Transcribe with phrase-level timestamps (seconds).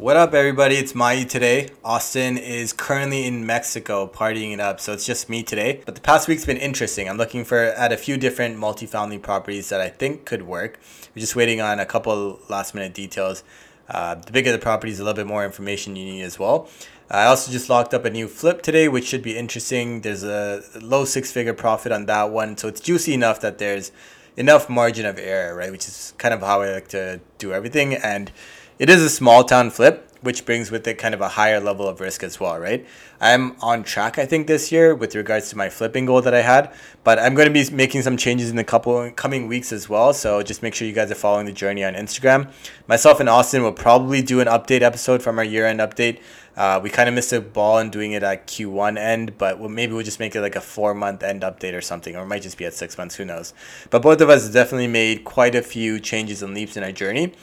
[0.00, 0.76] What up, everybody?
[0.76, 1.68] It's Mai today.
[1.84, 5.82] Austin is currently in Mexico partying it up, so it's just me today.
[5.84, 7.06] But the past week's been interesting.
[7.06, 10.80] I'm looking for at a few different multifamily properties that I think could work.
[11.14, 13.44] We're just waiting on a couple last minute details.
[13.90, 16.70] Uh, the bigger the property is, a little bit more information you need as well.
[17.10, 20.00] I also just locked up a new flip today, which should be interesting.
[20.00, 23.92] There's a low six figure profit on that one, so it's juicy enough that there's
[24.38, 25.70] enough margin of error, right?
[25.70, 27.92] Which is kind of how I like to do everything.
[27.92, 28.32] And
[28.80, 31.86] it is a small town flip, which brings with it kind of a higher level
[31.86, 32.86] of risk as well, right?
[33.20, 36.40] I'm on track, I think, this year with regards to my flipping goal that I
[36.40, 36.72] had,
[37.04, 40.14] but I'm going to be making some changes in the couple coming weeks as well.
[40.14, 42.50] So just make sure you guys are following the journey on Instagram.
[42.86, 46.22] Myself and Austin will probably do an update episode from our year end update.
[46.56, 49.68] Uh, we kind of missed a ball in doing it at Q1 end, but we'll,
[49.68, 52.28] maybe we'll just make it like a four month end update or something, or it
[52.28, 53.52] might just be at six months, who knows.
[53.90, 57.34] But both of us definitely made quite a few changes and leaps in our journey.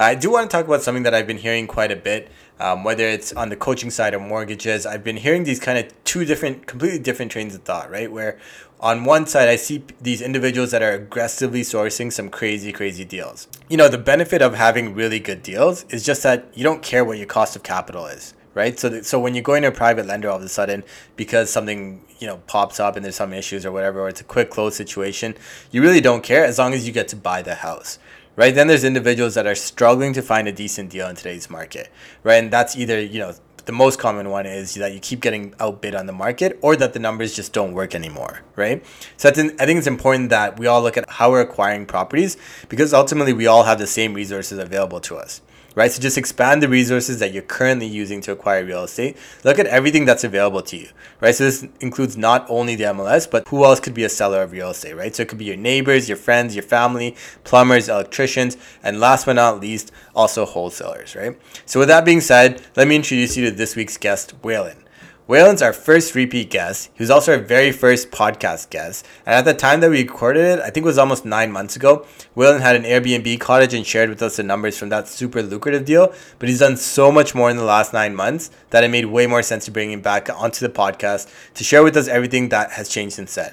[0.00, 2.84] I do want to talk about something that I've been hearing quite a bit, um,
[2.84, 4.86] whether it's on the coaching side or mortgages.
[4.86, 8.10] I've been hearing these kind of two different, completely different trains of thought, right?
[8.10, 8.38] Where
[8.78, 13.48] on one side, I see these individuals that are aggressively sourcing some crazy, crazy deals.
[13.68, 17.04] You know, the benefit of having really good deals is just that you don't care
[17.04, 18.76] what your cost of capital is right?
[18.76, 20.82] So, th- so when you go into a private lender all of a sudden,
[21.14, 24.24] because something you know pops up and there's some issues or whatever, or it's a
[24.24, 25.36] quick close situation,
[25.70, 28.00] you really don't care as long as you get to buy the house,
[28.38, 28.54] right?
[28.54, 31.90] Then there's individuals that are struggling to find a decent deal in today's market,
[32.22, 32.36] right?
[32.36, 35.96] And that's either, you know, the most common one is that you keep getting outbid
[35.96, 38.82] on the market or that the numbers just don't work anymore, right?
[39.16, 41.84] So I think, I think it's important that we all look at how we're acquiring
[41.84, 42.36] properties
[42.68, 45.42] because ultimately we all have the same resources available to us
[45.78, 45.92] right?
[45.92, 49.16] So just expand the resources that you're currently using to acquire real estate.
[49.44, 50.88] Look at everything that's available to you,
[51.20, 51.32] right?
[51.32, 54.50] So this includes not only the MLS, but who else could be a seller of
[54.50, 55.14] real estate, right?
[55.14, 59.34] So it could be your neighbors, your friends, your family, plumbers, electricians, and last but
[59.34, 61.38] not least, also wholesalers, right?
[61.64, 64.82] So with that being said, let me introduce you to this week's guest, Waylon.
[65.28, 66.88] Waylon's our first repeat guest.
[66.94, 69.06] He was also our very first podcast guest.
[69.26, 71.76] And at the time that we recorded it, I think it was almost nine months
[71.76, 75.42] ago, Waylon had an Airbnb cottage and shared with us the numbers from that super
[75.42, 76.14] lucrative deal.
[76.38, 79.26] But he's done so much more in the last nine months that it made way
[79.26, 82.70] more sense to bring him back onto the podcast to share with us everything that
[82.70, 83.52] has changed since then.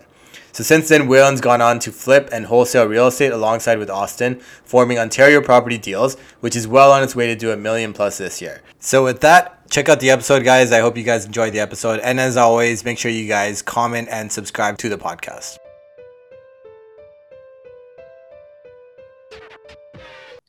[0.54, 4.40] So since then, Waylon's gone on to flip and wholesale real estate alongside with Austin,
[4.64, 8.18] forming Ontario Property Deals, which is well on its way to do a million plus
[8.18, 8.62] this year.
[8.80, 10.72] So with that, check out the episode, guys.
[10.72, 12.00] I hope you guys enjoyed the episode.
[12.00, 15.58] And as always, make sure you guys comment and subscribe to the podcast.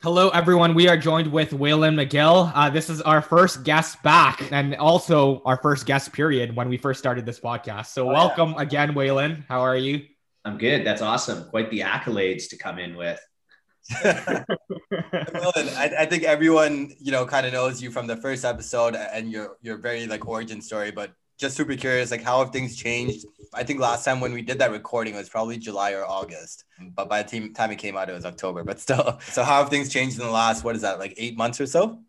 [0.03, 0.75] Hello, everyone.
[0.75, 2.53] We are joined with Waylon McGill.
[2.55, 6.76] Uh, this is our first guest back and also our first guest period when we
[6.76, 7.87] first started this podcast.
[7.87, 8.62] So, oh, welcome yeah.
[8.62, 9.44] again, Waylon.
[9.49, 10.03] How are you?
[10.44, 10.87] I'm good.
[10.87, 11.49] That's awesome.
[11.50, 13.19] Quite the accolades to come in with.
[13.91, 14.44] I,
[16.00, 19.56] I, think everyone, you know, kind of knows you from the first episode and your
[19.62, 20.91] your very like origin story.
[20.91, 23.26] But just super curious, like how have things changed?
[23.54, 26.64] I think last time when we did that recording was probably July or August,
[26.94, 28.64] but by the time it came out, it was October.
[28.64, 31.36] But still, so how have things changed in the last what is that like eight
[31.36, 32.00] months or so?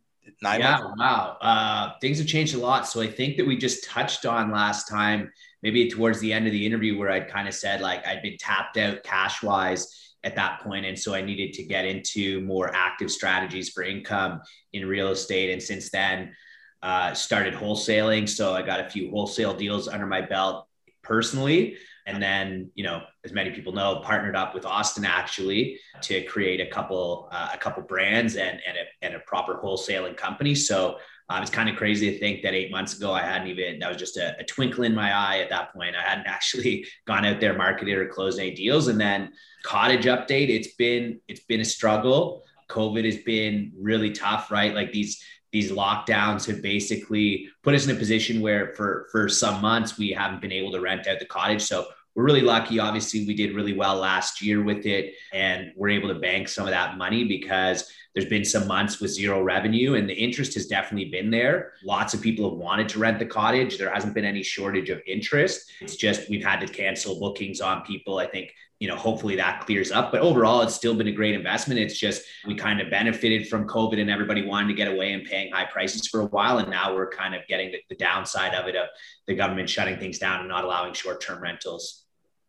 [0.41, 0.59] Nine.
[0.59, 0.99] Yeah, months?
[0.99, 1.37] wow.
[1.41, 2.87] Uh, things have changed a lot.
[2.87, 5.31] So I think that we just touched on last time,
[5.63, 8.37] maybe towards the end of the interview, where I'd kind of said like I'd been
[8.37, 12.71] tapped out cash wise at that point and so i needed to get into more
[12.73, 14.41] active strategies for income
[14.73, 16.33] in real estate and since then
[16.81, 18.29] uh, started wholesaling.
[18.29, 20.67] So I got a few wholesale deals under my belt
[21.03, 21.77] personally.
[22.05, 26.61] And then, you know, as many people know, partnered up with Austin actually to create
[26.61, 30.55] a couple uh, a couple brands and and a, and a proper wholesaling company.
[30.55, 30.97] So
[31.29, 33.89] um, it's kind of crazy to think that eight months ago I hadn't even that
[33.89, 35.95] was just a, a, twinkle in my eye at that point.
[35.95, 38.87] I hadn't actually gone out there marketed or closed any deals.
[38.87, 42.43] And then cottage update, it's been it's been a struggle.
[42.69, 44.73] COVID has been really tough, right?
[44.73, 45.21] Like these
[45.51, 50.11] these lockdowns have basically put us in a position where for for some months we
[50.11, 51.87] haven't been able to rent out the cottage so
[52.17, 56.09] we're really lucky obviously we did really well last year with it and we're able
[56.09, 60.09] to bank some of that money because there's been some months with zero revenue and
[60.09, 63.77] the interest has definitely been there lots of people have wanted to rent the cottage
[63.77, 67.83] there hasn't been any shortage of interest it's just we've had to cancel bookings on
[67.83, 70.11] people i think you know, hopefully that clears up.
[70.11, 71.79] But overall, it's still been a great investment.
[71.79, 75.25] It's just we kind of benefited from COVID and everybody wanted to get away and
[75.25, 76.59] paying high prices for a while.
[76.59, 78.87] And now we're kind of getting the, the downside of it of
[79.25, 82.03] the government shutting things down and not allowing short term rentals.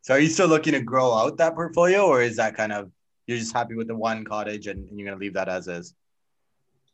[0.08, 2.90] So are you still looking to grow out that portfolio or is that kind of
[3.26, 5.69] you're just happy with the one cottage and, and you're going to leave that as
[5.69, 5.94] is?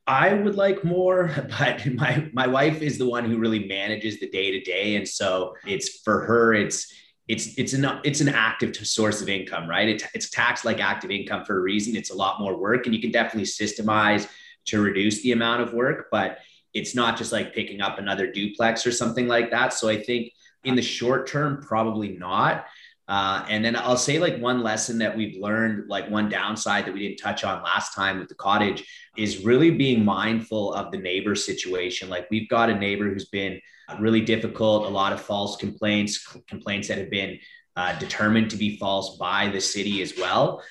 [0.05, 1.31] I would like more,
[1.61, 5.07] but my my wife is the one who really manages the day to day, and
[5.07, 6.55] so it's for her.
[6.55, 6.93] It's
[7.29, 9.91] it's it's an it's an active source of income, right?
[9.91, 11.95] It, it's taxed like active income for a reason.
[11.95, 14.29] It's a lot more work, and you can definitely systemize
[14.65, 16.39] to reduce the amount of work, but
[16.73, 19.73] it's not just like picking up another duplex or something like that.
[19.73, 20.33] So I think
[20.65, 22.67] in the short term, probably not.
[23.07, 26.95] Uh, and then I'll say like one lesson that we've learned, like one downside that
[26.95, 28.87] we didn't touch on last time with the cottage
[29.17, 32.09] is really being mindful of the neighbor situation.
[32.09, 33.61] Like we've got a neighbor who's been
[33.99, 37.39] really difficult, a lot of false complaints, complaints that have been
[37.77, 40.63] uh, determined to be false by the city as well.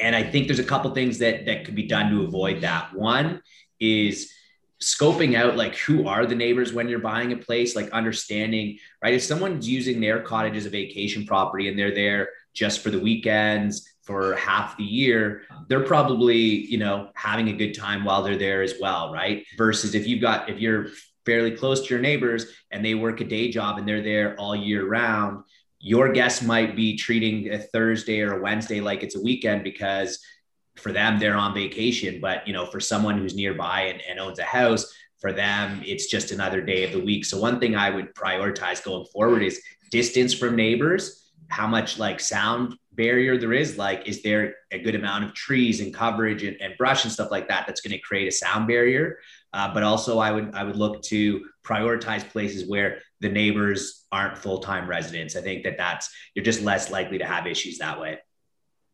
[0.00, 2.94] And I think there's a couple things that that could be done to avoid that.
[2.94, 3.40] One
[3.78, 4.32] is
[4.82, 9.14] scoping out like who are the neighbors when you're buying a place like understanding right?
[9.14, 12.98] If someone's using their cottage as a vacation property and they're there just for the
[12.98, 18.38] weekends for half the year they're probably you know having a good time while they're
[18.38, 19.44] there as well right?
[19.56, 20.88] Versus if you've got if you're
[21.26, 24.54] fairly close to your neighbors and they work a day job and they're there all
[24.54, 25.42] year round
[25.80, 30.18] your guest might be treating a thursday or a wednesday like it's a weekend because
[30.78, 34.38] for them they're on vacation but you know for someone who's nearby and, and owns
[34.38, 37.24] a house for them it's just another day of the week.
[37.24, 39.60] So one thing i would prioritize going forward is
[39.90, 44.94] distance from neighbors how much like sound barrier there is like is there a good
[44.94, 47.98] amount of trees and coverage and, and brush and stuff like that that's going to
[48.00, 49.18] create a sound barrier.
[49.54, 54.38] Uh, but also i would i would look to prioritize places where the neighbors aren't
[54.38, 55.36] full-time residents.
[55.36, 58.18] I think that that's you're just less likely to have issues that way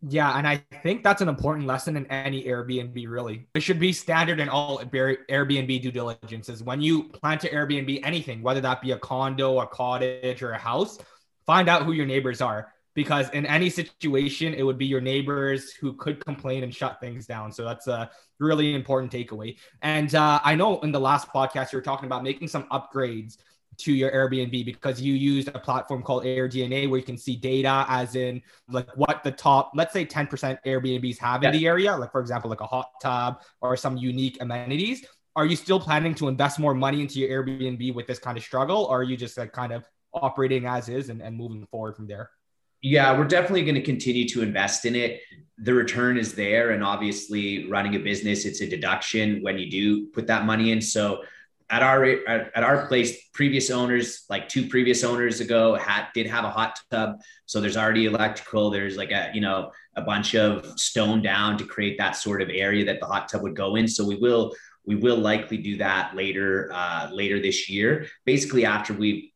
[0.08, 3.46] yeah, and I think that's an important lesson in any Airbnb, really.
[3.54, 8.00] It should be standard in all Airbnb due diligence is When you plan to Airbnb
[8.04, 10.98] anything, whether that be a condo, a cottage, or a house,
[11.46, 12.72] find out who your neighbors are.
[12.94, 17.26] Because in any situation, it would be your neighbors who could complain and shut things
[17.26, 17.50] down.
[17.50, 18.08] So that's a
[18.38, 19.56] really important takeaway.
[19.82, 23.38] And uh, I know in the last podcast, you were talking about making some upgrades
[23.78, 27.84] to your Airbnb because you used a platform called AirDNA where you can see data
[27.88, 32.12] as in like what the top, let's say 10% Airbnbs have in the area, like
[32.12, 35.04] for example, like a hot tub or some unique amenities.
[35.36, 38.44] Are you still planning to invest more money into your Airbnb with this kind of
[38.44, 41.96] struggle, or are you just like kind of operating as is and, and moving forward
[41.96, 42.30] from there?
[42.82, 45.22] Yeah, we're definitely going to continue to invest in it.
[45.56, 46.72] The return is there.
[46.72, 50.82] And obviously, running a business, it's a deduction when you do put that money in.
[50.82, 51.22] So
[51.70, 56.44] at our at our place previous owners like two previous owners ago had did have
[56.44, 57.16] a hot tub.
[57.46, 61.64] So there's already electrical there's like a you know a bunch of stone down to
[61.64, 63.88] create that sort of area that the hot tub would go in.
[63.88, 68.06] So we will we will likely do that later uh, later this year.
[68.26, 69.30] Basically after we've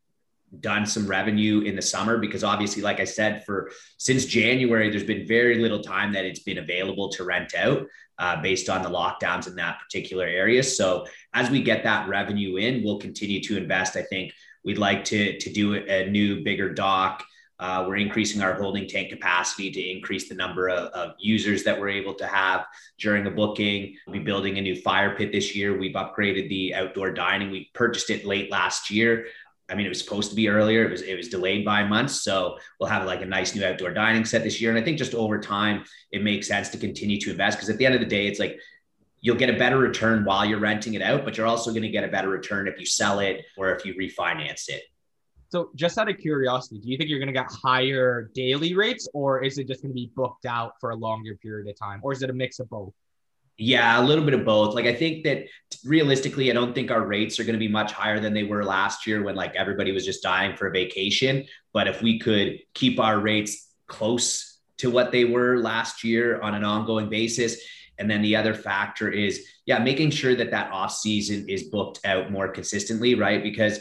[0.61, 5.05] done some revenue in the summer because obviously like i said for since january there's
[5.05, 7.87] been very little time that it's been available to rent out
[8.19, 10.62] uh, based on the lockdowns in that particular area.
[10.62, 13.97] So as we get that revenue in, we'll continue to invest.
[13.97, 14.33] I think
[14.65, 17.25] we'd like to, to do a new, bigger dock.
[17.61, 21.79] Uh, we're increasing our holding tank capacity to increase the number of, of, users that
[21.79, 22.65] we're able to have
[23.01, 23.97] during a booking.
[24.06, 25.77] We'll be building a new fire pit this year.
[25.77, 27.51] We've upgraded the outdoor dining.
[27.51, 29.27] We purchased it late last year.
[29.70, 30.84] I mean, it was supposed to be earlier.
[30.84, 32.22] It was it was delayed by months.
[32.22, 34.70] So we'll have like a nice new outdoor dining set this year.
[34.70, 37.77] And I think just over time, it makes sense to continue to invest because at
[37.77, 38.58] the end of the day, it's like
[39.20, 41.89] you'll get a better return while you're renting it out, but you're also going to
[41.89, 44.82] get a better return if you sell it or if you refinance it.
[45.51, 49.08] So, just out of curiosity, do you think you're going to get higher daily rates,
[49.15, 52.01] or is it just going to be booked out for a longer period of time,
[52.03, 52.93] or is it a mix of both?
[53.60, 54.74] Yeah, a little bit of both.
[54.77, 55.46] Like I think that
[55.84, 58.65] realistically, I don't think our rates are going to be much higher than they were
[58.65, 61.44] last year when like everybody was just dying for a vacation.
[61.72, 66.55] But if we could keep our rates close to what they were last year on
[66.55, 67.60] an ongoing basis,
[67.98, 72.00] and then the other factor is, yeah, making sure that that off season is booked
[72.05, 73.43] out more consistently, right?
[73.43, 73.81] Because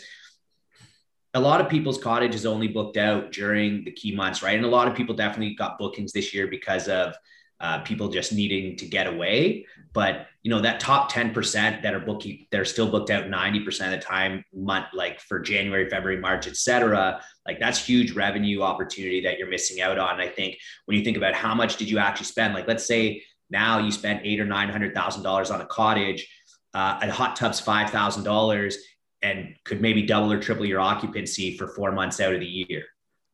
[1.36, 4.56] a lot of people's cottage is only booked out during the key months, right?
[4.56, 7.14] And a lot of people definitely got bookings this year because of
[7.60, 9.66] uh, people just needing to get away.
[9.94, 13.62] But you know that top ten percent that are booking, they're still booked out ninety
[13.62, 17.22] percent of the time, month like for January, February, March, etc.
[17.46, 20.22] Like that's huge revenue opportunity that you're missing out on.
[20.22, 23.24] I think when you think about how much did you actually spend, like let's say
[23.50, 26.28] now you spent eight or nine hundred thousand dollars on a cottage,
[26.74, 28.78] uh, a hot tub's five thousand dollars,
[29.24, 32.86] and could maybe double or triple your occupancy for four months out of the year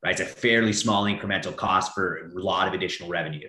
[0.03, 0.20] right?
[0.20, 3.48] It's a fairly small incremental cost for a lot of additional revenue.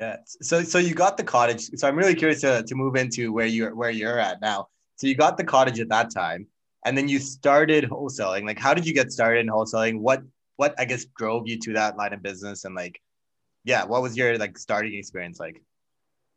[0.00, 0.16] Yeah.
[0.24, 1.68] So so you got the cottage.
[1.76, 4.68] So I'm really curious to, to move into where you're where you're at now.
[4.96, 6.46] So you got the cottage at that time,
[6.86, 8.46] and then you started wholesaling.
[8.46, 10.00] Like, how did you get started in wholesaling?
[10.00, 10.22] What
[10.56, 12.98] what I guess drove you to that line of business, and like,
[13.64, 15.62] yeah, what was your like starting experience like?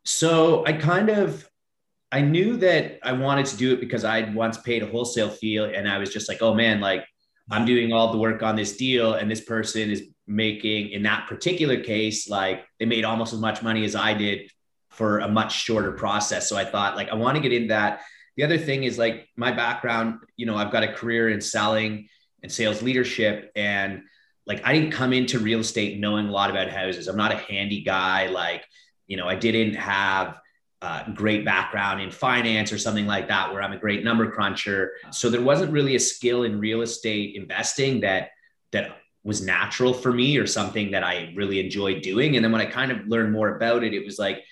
[0.04, 1.48] So I kind of
[2.12, 5.56] I knew that I wanted to do it because I'd once paid a wholesale fee,
[5.56, 7.06] and I was just like, oh man, like
[7.50, 11.26] I'm doing all the work on this deal, and this person is making, in that
[11.28, 14.50] particular case, like they made almost as much money as I did
[14.90, 16.48] for a much shorter process.
[16.48, 18.00] So I thought, like, I want to get into that.
[18.36, 22.08] The other thing is like my background, you know, I've got a career in selling
[22.42, 23.50] and sales leadership.
[23.54, 24.02] And
[24.46, 27.08] like, I didn't come into real estate knowing a lot about houses.
[27.08, 28.26] I'm not a handy guy.
[28.26, 28.64] Like,
[29.06, 30.40] you know, I didn't have
[30.82, 34.92] uh, great background in finance or something like that, where I'm a great number cruncher.
[35.10, 38.30] So there wasn't really a skill in real estate investing that
[38.72, 42.36] that was natural for me or something that I really enjoyed doing.
[42.36, 44.44] And then when I kind of learned more about it, it was like,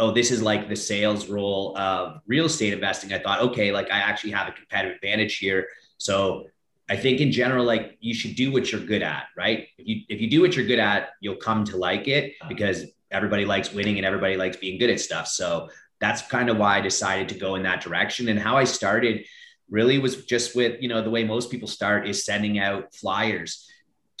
[0.00, 3.12] oh, this is like the sales role of real estate investing.
[3.12, 5.68] I thought, okay, like I actually have a competitive advantage here.
[5.98, 6.46] So
[6.88, 9.68] I think in general, like you should do what you're good at, right?
[9.78, 12.84] If you if you do what you're good at, you'll come to like it because
[13.10, 15.28] everybody likes winning and everybody likes being good at stuff.
[15.28, 15.68] So
[16.00, 18.28] that's kind of why I decided to go in that direction.
[18.28, 19.24] And how I started
[19.70, 23.66] really was just with, you know, the way most people start is sending out flyers.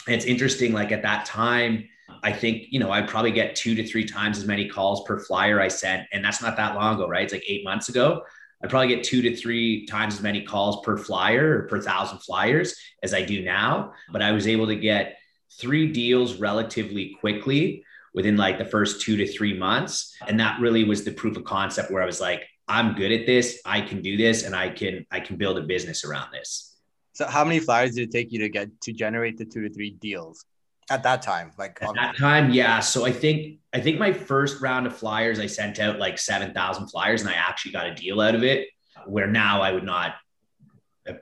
[0.06, 1.88] And it's interesting, like at that time,
[2.22, 5.18] I think, you know, I'd probably get two to three times as many calls per
[5.18, 6.06] flyer I sent.
[6.12, 7.24] And that's not that long ago, right?
[7.24, 8.22] It's like eight months ago.
[8.62, 12.18] I'd probably get two to three times as many calls per flyer or per thousand
[12.20, 13.92] flyers as I do now.
[14.10, 15.18] But I was able to get
[15.60, 17.84] three deals relatively quickly
[18.14, 20.16] within like the first two to three months.
[20.26, 23.26] And that really was the proof of concept where I was like, I'm good at
[23.26, 23.60] this.
[23.66, 26.73] I can do this and I can I can build a business around this.
[27.14, 29.72] So how many flyers did it take you to get to generate the two to
[29.72, 30.44] three deals
[30.90, 31.52] at that time?
[31.58, 32.80] Like at that time, yeah.
[32.80, 36.52] So I think I think my first round of flyers, I sent out like seven
[36.52, 38.68] thousand flyers, and I actually got a deal out of it.
[39.06, 40.14] Where now I would not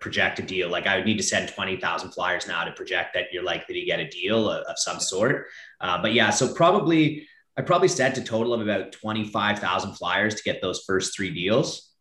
[0.00, 0.68] project a deal.
[0.68, 3.84] Like I would need to send 20,000 flyers now to project that you're likely to
[3.84, 5.46] get a deal of, of some sort.
[5.80, 10.42] Uh, but yeah, so probably I probably sent a total of about 25,000 flyers to
[10.42, 11.91] get those first three deals.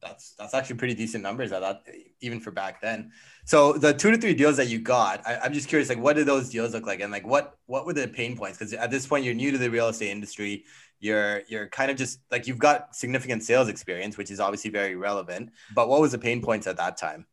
[0.00, 1.82] That's that's actually pretty decent numbers at that
[2.20, 3.10] even for back then.
[3.44, 6.14] So the two to three deals that you got, I, am just curious, like what
[6.14, 8.58] did those deals look like, and like what what were the pain points?
[8.58, 10.64] Because at this point, you're new to the real estate industry.
[11.00, 14.96] You're you're kind of just like you've got significant sales experience which is obviously very
[14.96, 15.50] relevant.
[15.74, 17.26] But what was the pain points at that time?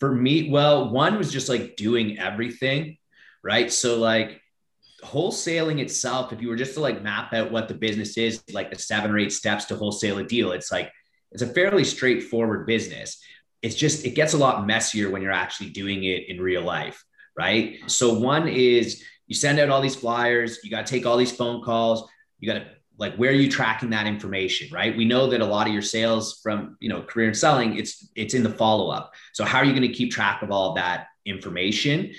[0.00, 2.96] For me well one was just like doing everything
[3.42, 3.72] right?
[3.72, 4.40] So like
[5.04, 8.70] wholesaling itself if you were just to like map out what the business is like
[8.70, 10.92] the seven or eight steps to wholesale a deal it's like
[11.32, 13.22] it's a fairly straightforward business.
[13.62, 17.04] It's just it gets a lot messier when you're actually doing it in real life
[17.36, 17.78] right?
[17.86, 21.34] So one is you send out all these flyers you got to take all these
[21.34, 22.08] phone calls
[22.40, 22.66] you got to
[22.98, 24.96] like where are you tracking that information right?
[24.96, 28.08] We know that a lot of your sales from you know career and selling it's
[28.14, 30.74] it's in the follow up so how are you going to keep track of all
[30.74, 32.12] that information?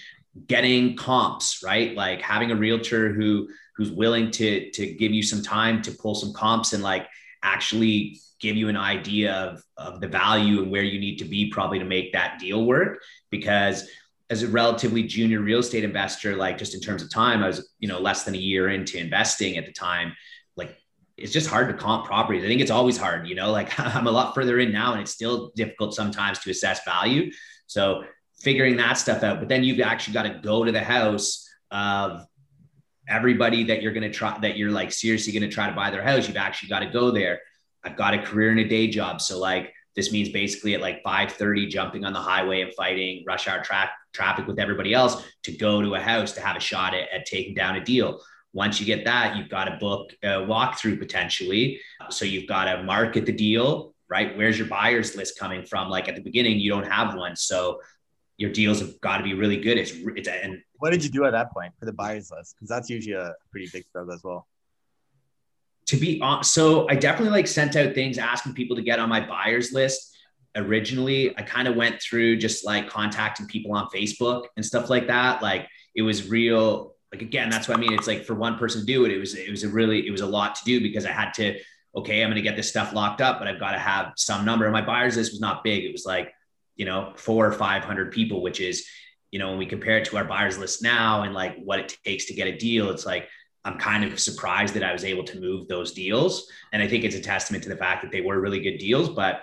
[0.48, 1.96] Getting comps right?
[1.96, 6.16] Like having a realtor who who's willing to to give you some time to pull
[6.16, 7.08] some comps and like
[7.44, 11.50] actually give you an idea of, of the value and where you need to be
[11.50, 13.88] probably to make that deal work because
[14.30, 17.70] as a relatively junior real estate investor like just in terms of time i was
[17.80, 20.14] you know less than a year into investing at the time
[20.58, 20.78] like
[21.18, 22.44] it's just hard to comp properties.
[22.44, 25.02] I think it's always hard, you know, like I'm a lot further in now and
[25.02, 27.32] it's still difficult sometimes to assess value.
[27.68, 28.04] So
[28.40, 32.26] figuring that stuff out, but then you've actually got to go to the house of
[33.08, 35.92] everybody that you're going to try, that you're like seriously going to try to buy
[35.92, 36.28] their house.
[36.28, 37.42] You've actually got to go there.
[37.84, 39.22] I've got a career and a day job.
[39.22, 43.48] So like, this means basically at like 5:30 jumping on the highway and fighting rush
[43.48, 46.94] hour tra- traffic with everybody else to go to a house to have a shot
[46.96, 48.20] at, at taking down a deal.
[48.54, 51.80] Once you get that, you've got to book a walkthrough potentially.
[52.10, 54.38] So you've got to market the deal, right?
[54.38, 55.90] Where's your buyers list coming from?
[55.90, 57.36] Like at the beginning, you don't have one.
[57.36, 57.80] So
[58.38, 59.78] your deals have got to be really good.
[59.78, 62.58] It's, it's and what did you do at that point for the buyers list?
[62.58, 64.46] Because that's usually a pretty big struggle as well.
[65.86, 69.08] To be honest, so I definitely like sent out things asking people to get on
[69.08, 70.14] my buyers list.
[70.58, 75.08] Originally, I kind of went through just like contacting people on Facebook and stuff like
[75.08, 75.42] that.
[75.42, 77.94] Like it was real like again, that's what I mean.
[77.94, 80.12] It's like for one person to do it, it was it was a really it
[80.12, 81.58] was a lot to do because I had to
[81.96, 84.44] okay, I'm going to get this stuff locked up, but I've got to have some
[84.44, 84.66] number.
[84.66, 85.86] And my buyers list was not big.
[85.86, 86.34] It was like
[86.76, 88.86] you know four or five hundred people, which is
[89.34, 91.98] you know when we compare it to our buyers list now and like what it
[92.06, 93.28] takes to get a deal, it's like
[93.66, 96.48] I'm kind of surprised that I was able to move those deals.
[96.72, 99.10] And I think it's a testament to the fact that they were really good deals,
[99.10, 99.42] but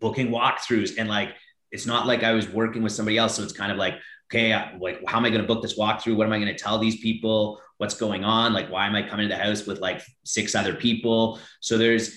[0.00, 1.34] booking walkthroughs and like
[1.70, 3.34] it's not like I was working with somebody else.
[3.34, 3.96] So it's kind of like,
[4.30, 6.16] okay, uh, like, how am I going to book this walkthrough?
[6.16, 7.60] What am I going to tell these people?
[7.76, 8.54] What's going on?
[8.54, 11.38] Like, why am I coming to the house with like six other people?
[11.60, 12.16] So there's,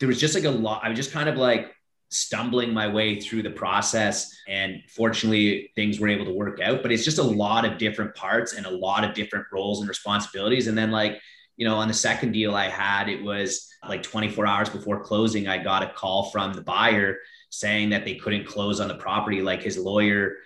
[0.00, 0.82] there was just like a lot.
[0.82, 1.74] I was just kind of like
[2.08, 4.34] stumbling my way through the process.
[4.48, 6.82] And fortunately, things were able to work out.
[6.82, 9.88] But it's just a lot of different parts and a lot of different roles and
[9.88, 10.66] responsibilities.
[10.68, 11.20] And then, like,
[11.56, 15.48] you know, on the second deal I had, it was like 24 hours before closing,
[15.48, 17.18] I got a call from the buyer
[17.50, 19.40] saying that they couldn't close on the property.
[19.40, 20.36] Like his lawyer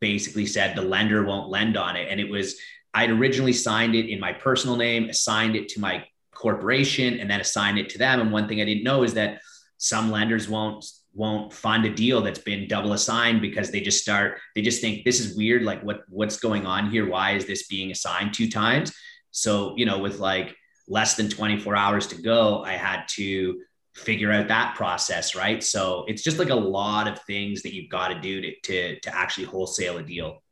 [0.00, 2.08] basically said the lender won't lend on it.
[2.10, 2.56] And it was,
[2.94, 7.40] I'd originally signed it in my personal name, assigned it to my corporation, and then
[7.40, 8.20] assigned it to them.
[8.20, 9.40] And one thing I didn't know is that
[9.76, 10.84] some lenders won't
[11.14, 15.04] won't fund a deal that's been double assigned because they just start they just think
[15.04, 18.48] this is weird like what what's going on here why is this being assigned two
[18.48, 18.92] times
[19.30, 20.54] so you know with like
[20.86, 23.60] less than 24 hours to go i had to
[23.94, 27.90] figure out that process right so it's just like a lot of things that you've
[27.90, 30.42] got to do to to, to actually wholesale a deal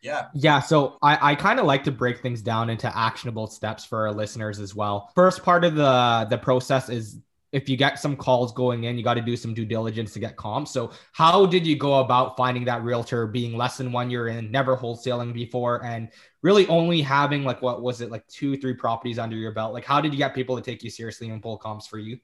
[0.00, 0.26] yeah.
[0.32, 0.60] Yeah.
[0.60, 4.12] So I, I kind of like to break things down into actionable steps for our
[4.12, 5.10] listeners as well.
[5.14, 7.18] First part of the the process is
[7.52, 10.18] if you get some calls going in, you got to do some due diligence to
[10.18, 10.70] get comps.
[10.70, 14.50] So, how did you go about finding that realtor being less than one year in,
[14.50, 16.10] never wholesaling before, and
[16.42, 19.72] really only having like what was it, like two, three properties under your belt?
[19.72, 22.18] Like, how did you get people to take you seriously and pull comps for you?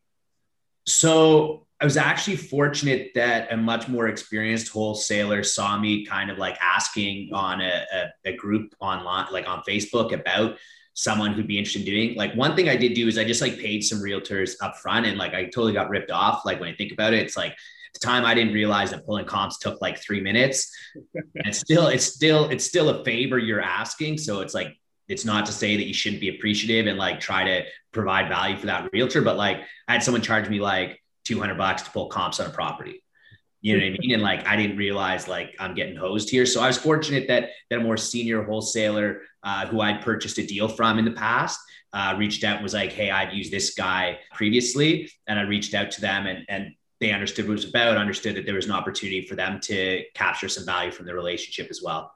[0.86, 6.38] So, I was actually fortunate that a much more experienced wholesaler saw me kind of
[6.38, 10.56] like asking on a, a, a group online, like on Facebook, about
[10.94, 12.16] someone who'd be interested in doing.
[12.16, 15.06] Like one thing I did do is I just like paid some realtors up front
[15.06, 16.44] and like I totally got ripped off.
[16.44, 19.04] Like when I think about it, it's like at the time I didn't realize that
[19.04, 20.72] pulling comps took like three minutes.
[21.14, 24.18] and it's still, it's still, it's still a favor you're asking.
[24.18, 24.76] So it's like
[25.08, 28.56] it's not to say that you shouldn't be appreciative and like try to provide value
[28.56, 32.08] for that realtor, but like I had someone charge me like 200 bucks to pull
[32.08, 33.03] comps on a property.
[33.64, 34.12] You know what I mean?
[34.12, 36.44] And like I didn't realize like I'm getting hosed here.
[36.44, 40.46] So I was fortunate that that a more senior wholesaler uh, who I'd purchased a
[40.46, 41.58] deal from in the past
[41.94, 45.72] uh, reached out and was like, "Hey, I've used this guy previously," and I reached
[45.72, 48.66] out to them and and they understood what it was about, understood that there was
[48.66, 52.12] an opportunity for them to capture some value from the relationship as well.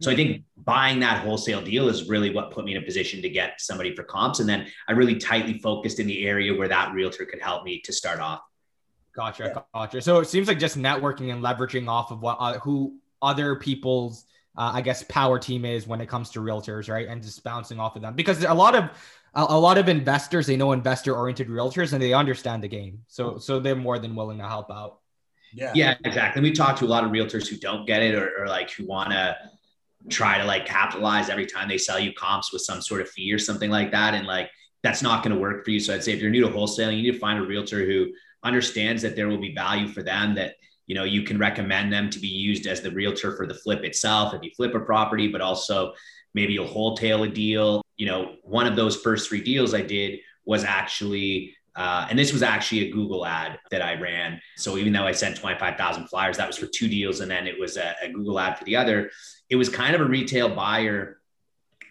[0.00, 3.22] So I think buying that wholesale deal is really what put me in a position
[3.22, 4.40] to get somebody for comps.
[4.40, 7.80] And then I really tightly focused in the area where that realtor could help me
[7.82, 8.40] to start off.
[9.14, 9.62] Gotcha, yeah.
[9.74, 10.00] gotcha.
[10.02, 14.24] So it seems like just networking and leveraging off of what uh, who other people's
[14.56, 17.08] uh, I guess power team is when it comes to realtors, right?
[17.08, 18.84] And just bouncing off of them because a lot of
[19.34, 23.00] a, a lot of investors they know investor oriented realtors and they understand the game,
[23.08, 24.98] so so they're more than willing to help out.
[25.52, 26.42] Yeah, yeah, exactly.
[26.42, 28.86] We talk to a lot of realtors who don't get it or, or like who
[28.86, 29.36] want to
[30.08, 33.32] try to like capitalize every time they sell you comps with some sort of fee
[33.32, 34.50] or something like that, and like
[34.82, 35.80] that's not going to work for you.
[35.80, 38.08] So I'd say if you're new to wholesaling, you need to find a realtor who
[38.42, 40.54] understands that there will be value for them that
[40.86, 43.84] you know you can recommend them to be used as the realtor for the flip
[43.84, 45.92] itself if you flip a property but also
[46.34, 50.18] maybe you'll wholesale a deal you know one of those first three deals i did
[50.44, 54.40] was actually uh, and this was actually a Google ad that I ran.
[54.56, 57.20] So even though I sent 25,000 flyers, that was for two deals.
[57.20, 59.10] And then it was a, a Google ad for the other.
[59.48, 61.20] It was kind of a retail buyer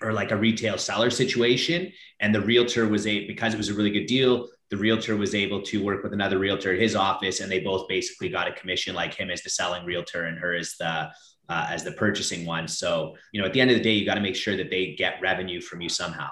[0.01, 1.91] or like a retail seller situation.
[2.19, 5.33] And the realtor was a, because it was a really good deal, the realtor was
[5.33, 8.51] able to work with another realtor at his office and they both basically got a
[8.53, 11.09] commission like him as the selling realtor and her as the
[11.49, 14.05] uh, as the purchasing one so you know at the end of the day you
[14.05, 16.29] got to make sure that they get revenue from you somehow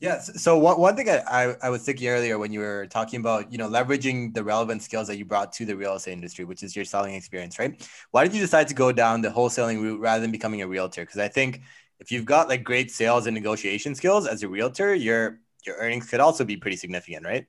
[0.00, 0.42] Yes.
[0.42, 3.52] So one, one thing I, I, I was thinking earlier when you were talking about,
[3.52, 6.62] you know, leveraging the relevant skills that you brought to the real estate industry, which
[6.62, 7.86] is your selling experience, right?
[8.10, 11.02] Why did you decide to go down the wholesaling route rather than becoming a realtor?
[11.02, 11.60] Because I think
[11.98, 16.08] if you've got like great sales and negotiation skills as a realtor, your your earnings
[16.08, 17.46] could also be pretty significant, right?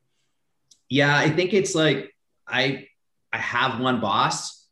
[0.92, 2.14] Yeah, I think it's like
[2.46, 2.88] I
[3.32, 4.68] I have one boss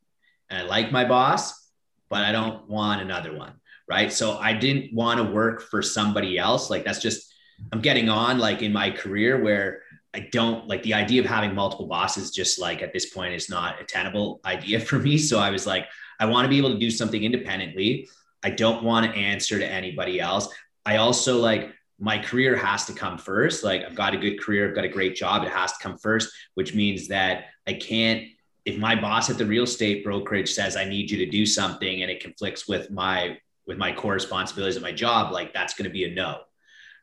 [0.50, 1.72] and I like my boss,
[2.10, 3.54] but I don't want another one,
[3.90, 4.12] right?
[4.12, 6.70] So I didn't want to work for somebody else.
[6.70, 7.34] Like that's just
[7.72, 9.82] I'm getting on like in my career where
[10.14, 13.50] I don't like the idea of having multiple bosses just like at this point is
[13.50, 15.18] not a tenable idea for me.
[15.18, 15.88] So I was like,
[16.20, 18.10] I want to be able to do something independently.
[18.44, 20.50] I don't want to answer to anybody else.
[20.86, 23.64] I also like my career has to come first.
[23.64, 25.44] Like I've got a good career, I've got a great job.
[25.44, 28.24] It has to come first, which means that I can't,
[28.66, 32.02] if my boss at the real estate brokerage says I need you to do something
[32.02, 35.84] and it conflicts with my with my core responsibilities at my job, like that's going
[35.84, 36.40] to be a no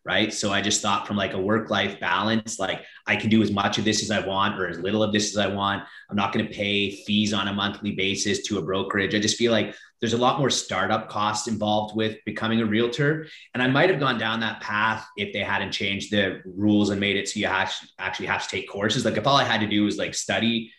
[0.06, 0.32] right?
[0.32, 3.50] So I just thought from like a work life balance, like I can do as
[3.50, 5.82] much of this as I want or as little of this as I want.
[6.08, 9.16] I'm not going to pay fees on a monthly basis to a brokerage.
[9.16, 13.26] I just feel like there's a lot more startup costs involved with becoming a realtor.
[13.52, 17.00] And I might have gone down that path if they hadn't changed the rules and
[17.00, 19.04] made it so you actually have to take courses.
[19.04, 20.70] Like if all I had to do was like study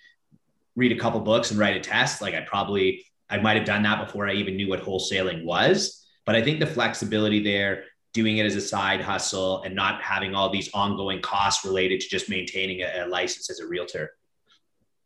[0.78, 3.84] read a couple books and write a test, like I probably I might have done
[3.84, 6.06] that before I even knew what wholesaling was.
[6.26, 7.86] But I think the flexibility there,
[8.18, 12.10] doing it as a side hustle and not having all these ongoing costs related to
[12.10, 14.18] just maintaining a, a license as a realtor.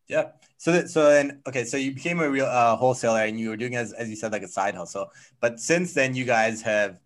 [0.08, 0.30] Yeah.
[0.58, 3.58] So that, so then okay, so you became a real uh, wholesaler and you were
[3.58, 5.12] doing as as you said like a side hustle.
[5.42, 7.00] But since then, you guys have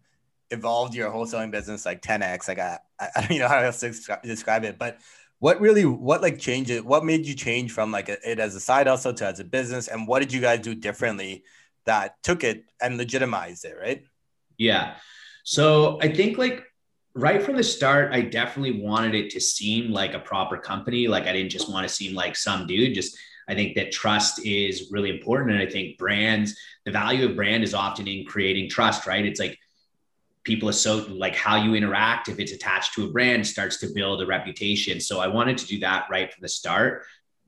[0.52, 2.48] evolved your wholesaling business like 10x.
[2.48, 5.00] Like I I don't know how else to describe it, but
[5.40, 6.86] what really what like changed it?
[6.86, 9.44] What made you change from like a, it as a side hustle to as a
[9.44, 11.44] business, and what did you guys do differently
[11.86, 13.76] that took it and legitimized it?
[13.82, 14.04] Right.
[14.58, 14.96] Yeah.
[15.46, 16.64] So I think like
[17.14, 21.08] right from the start, I definitely wanted it to seem like a proper company.
[21.08, 22.96] Like I didn't just want to seem like some dude.
[22.96, 25.52] Just I think that trust is really important.
[25.52, 29.24] And I think brands, the value of brand is often in creating trust, right?
[29.24, 29.58] It's like
[30.44, 33.88] people are so like how you interact if it's attached to a brand starts to
[33.94, 37.04] build a reputation so i wanted to do that right from the start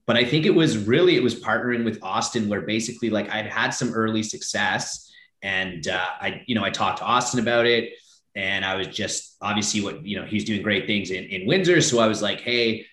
[0.08, 3.46] but i think it was really it was partnering with austin where basically like i'd
[3.46, 5.07] had some early success
[5.42, 7.94] and uh, i you know i talked to austin about it
[8.36, 11.82] and i was just obviously what you know he's doing great things in, in windsor
[11.82, 12.86] so i was like hey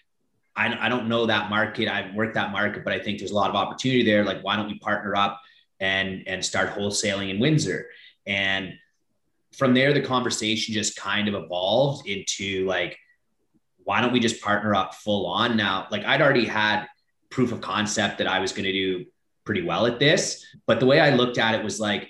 [0.57, 3.37] I, I don't know that market i've worked that market but i think there's a
[3.37, 5.41] lot of opportunity there like why don't we partner up
[5.81, 7.87] and and start wholesaling in windsor
[8.27, 8.75] and
[9.57, 12.99] from there, the conversation just kind of evolved into like,
[13.85, 15.87] why don't we just partner up full on now?
[15.91, 16.87] Like I'd already had
[17.31, 19.05] proof of concept that I was going to do
[19.45, 20.45] pretty well at this.
[20.67, 22.09] But the way I looked at it was like,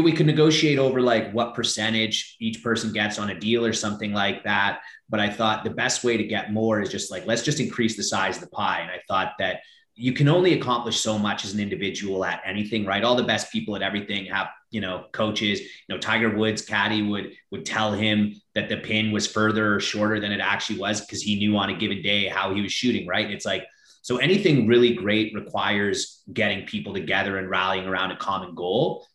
[0.00, 4.12] we could negotiate over like what percentage each person gets on a deal or something
[4.12, 4.80] like that.
[5.10, 7.96] But I thought the best way to get more is just like, let's just increase
[7.96, 8.80] the size of the pie.
[8.80, 9.60] And I thought that
[9.94, 13.04] you can only accomplish so much as an individual at anything, right?
[13.04, 15.60] All the best people at everything have, you know, coaches.
[15.60, 19.80] You know, Tiger Woods caddy would would tell him that the pin was further or
[19.80, 22.72] shorter than it actually was because he knew on a given day how he was
[22.72, 23.30] shooting, right?
[23.30, 23.66] It's like
[24.00, 29.06] so anything really great requires getting people together and rallying around a common goal.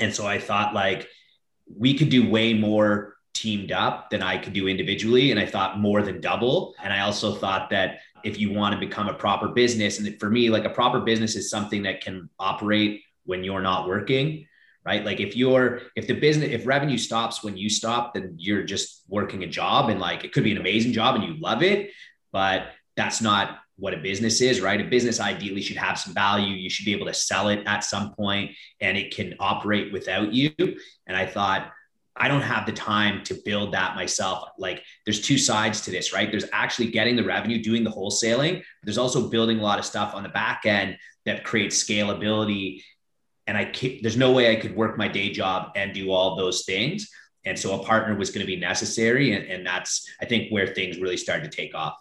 [0.00, 1.08] And so I thought like
[1.74, 5.30] we could do way more teamed up than I could do individually.
[5.30, 6.74] And I thought more than double.
[6.82, 9.98] And I also thought that if you want to become a proper business.
[9.98, 13.86] And for me, like a proper business is something that can operate when you're not
[13.86, 14.46] working,
[14.84, 15.04] right?
[15.04, 19.04] Like if you're, if the business, if revenue stops when you stop, then you're just
[19.08, 21.90] working a job and like it could be an amazing job and you love it,
[22.32, 24.80] but that's not what a business is, right?
[24.80, 26.54] A business ideally should have some value.
[26.54, 30.32] You should be able to sell it at some point and it can operate without
[30.32, 30.50] you.
[31.06, 31.72] And I thought,
[32.18, 34.48] I don't have the time to build that myself.
[34.58, 36.30] Like there's two sides to this, right?
[36.30, 38.62] There's actually getting the revenue, doing the wholesaling.
[38.82, 42.82] There's also building a lot of stuff on the back end that creates scalability.
[43.46, 46.36] And I can't, there's no way I could work my day job and do all
[46.36, 47.10] those things.
[47.44, 49.32] And so a partner was going to be necessary.
[49.32, 51.94] And, and that's, I think, where things really started to take off.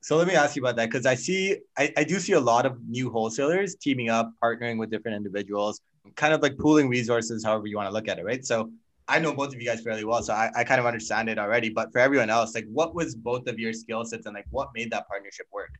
[0.00, 2.40] So let me ask you about that because I see, I, I do see a
[2.40, 5.80] lot of new wholesalers teaming up, partnering with different individuals,
[6.14, 8.44] kind of like pooling resources, however you want to look at it, right?
[8.44, 8.70] So
[9.08, 11.38] I know both of you guys fairly well, so I, I kind of understand it
[11.38, 11.70] already.
[11.70, 14.68] But for everyone else, like what was both of your skill sets and like what
[14.74, 15.70] made that partnership work?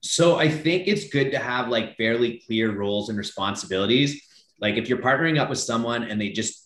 [0.00, 4.22] So I think it's good to have like fairly clear roles and responsibilities.
[4.60, 6.64] Like if you're partnering up with someone and they just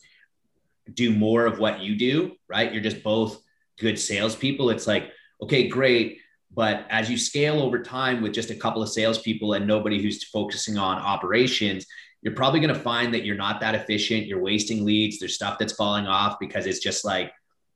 [0.93, 2.73] do more of what you do, right?
[2.73, 3.41] You're just both
[3.79, 4.69] good salespeople.
[4.69, 5.11] It's like,
[5.43, 6.19] okay, great.
[6.53, 10.23] But as you scale over time with just a couple of salespeople and nobody who's
[10.25, 11.87] focusing on operations,
[12.23, 14.27] you're probably going to find that you're not that efficient.
[14.27, 15.19] You're wasting leads.
[15.19, 17.33] There's stuff that's falling off because it's just like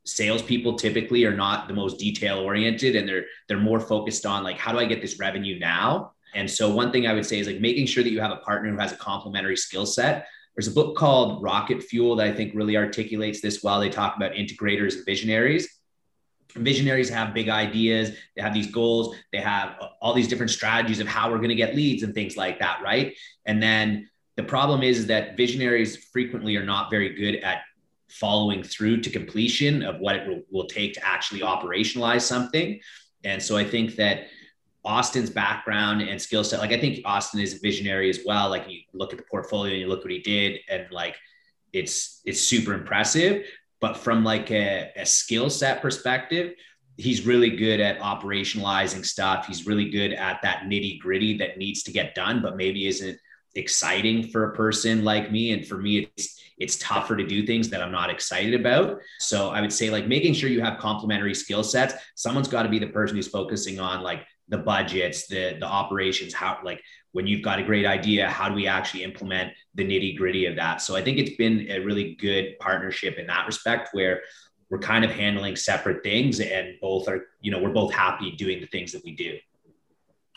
[0.07, 4.57] salespeople typically are not the most detail oriented and they're they're more focused on like
[4.57, 6.13] how do I get this revenue now?
[6.35, 8.37] And so one thing I would say is like making sure that you have a
[8.37, 10.29] partner who has a complementary skill set.
[10.57, 13.81] There's a book called Rocket Fuel that I think really articulates this well.
[13.81, 15.78] They talk about integrators and visionaries.
[16.57, 21.07] Visionaries have big ideas, they have these goals, they have all these different strategies of
[21.07, 23.15] how we're going to get leads and things like that, right?
[23.45, 27.63] And then the problem is that visionaries frequently are not very good at
[28.09, 32.81] following through to completion of what it will, take to actually operationalize something.
[33.25, 34.29] And so I think that
[34.85, 38.49] Austin's background and skill set, like I think Austin is a visionary as well.
[38.49, 41.17] Like you look at the portfolio and you look what he did, and like
[41.73, 43.45] it's it's super impressive.
[43.81, 46.55] But from like a, a skill set perspective,
[46.97, 49.47] he's really good at operationalizing stuff.
[49.47, 53.19] He's really good at that nitty gritty that needs to get done, but maybe isn't
[53.55, 57.69] exciting for a person like me and for me it's it's tougher to do things
[57.69, 58.99] that I'm not excited about.
[59.21, 61.95] So I would say like making sure you have complementary skill sets.
[62.17, 66.33] Someone's got to be the person who's focusing on like the budgets, the the operations,
[66.35, 66.83] how like
[67.13, 70.57] when you've got a great idea, how do we actually implement the nitty gritty of
[70.57, 70.81] that?
[70.81, 74.23] So I think it's been a really good partnership in that respect where
[74.71, 78.61] we're kind of handling separate things and both are, you know, we're both happy doing
[78.61, 79.39] the things that we do.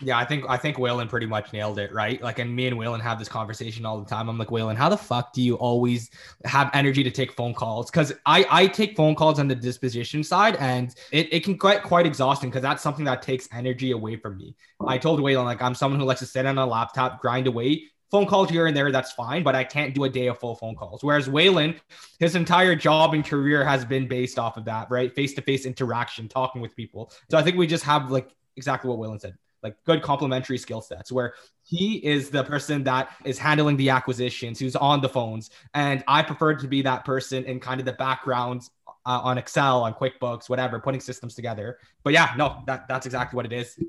[0.03, 2.21] Yeah, I think I think Waylon pretty much nailed it, right?
[2.21, 4.29] Like, and me and Waylon have this conversation all the time.
[4.29, 6.09] I'm like, Waylon, how the fuck do you always
[6.45, 7.91] have energy to take phone calls?
[7.91, 11.83] Because I I take phone calls on the disposition side, and it, it can get
[11.83, 14.55] quite exhausting because that's something that takes energy away from me.
[14.85, 17.83] I told Waylon like I'm someone who likes to sit on a laptop, grind away.
[18.09, 20.55] Phone calls here and there, that's fine, but I can't do a day of full
[20.55, 21.01] phone calls.
[21.01, 21.79] Whereas Waylon,
[22.19, 25.15] his entire job and career has been based off of that, right?
[25.15, 27.13] Face to face interaction, talking with people.
[27.29, 30.81] So I think we just have like exactly what Waylon said like good complementary skill
[30.81, 35.49] sets where he is the person that is handling the acquisitions who's on the phones.
[35.73, 38.69] And i prefer to be that person in kind of the background
[39.05, 41.77] uh, on excel on quickbooks whatever putting systems together.
[42.03, 43.79] But yeah no that, that's exactly what it is.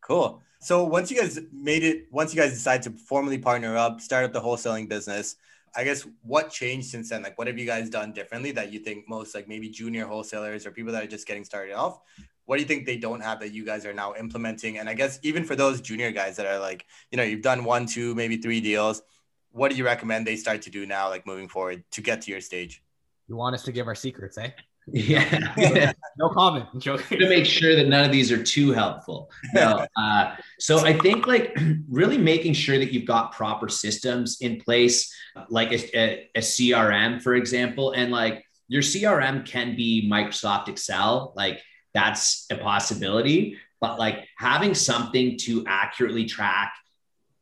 [0.00, 0.42] Cool.
[0.60, 4.24] So once you guys made it once you guys decided to formally partner up start
[4.24, 5.36] up the wholesaling business
[5.76, 7.22] I guess what changed since then?
[7.22, 10.66] Like, what have you guys done differently that you think most, like maybe junior wholesalers
[10.66, 12.00] or people that are just getting started off,
[12.46, 14.78] what do you think they don't have that you guys are now implementing?
[14.78, 17.64] And I guess even for those junior guys that are like, you know, you've done
[17.64, 19.02] one, two, maybe three deals,
[19.50, 22.30] what do you recommend they start to do now, like moving forward to get to
[22.30, 22.82] your stage?
[23.28, 24.50] You want us to give our secrets, eh?
[24.86, 25.92] Yeah.
[26.18, 26.66] no comment.
[26.74, 27.18] I'm joking.
[27.18, 29.30] To make sure that none of these are too helpful.
[29.54, 29.86] No.
[29.96, 31.56] Uh, so I think like
[31.88, 35.10] really making sure that you've got proper systems in place,
[35.48, 41.32] like a, a, a CRM, for example, and like your CRM can be Microsoft Excel.
[41.34, 41.62] Like
[41.94, 43.58] that's a possibility.
[43.80, 46.74] But like having something to accurately track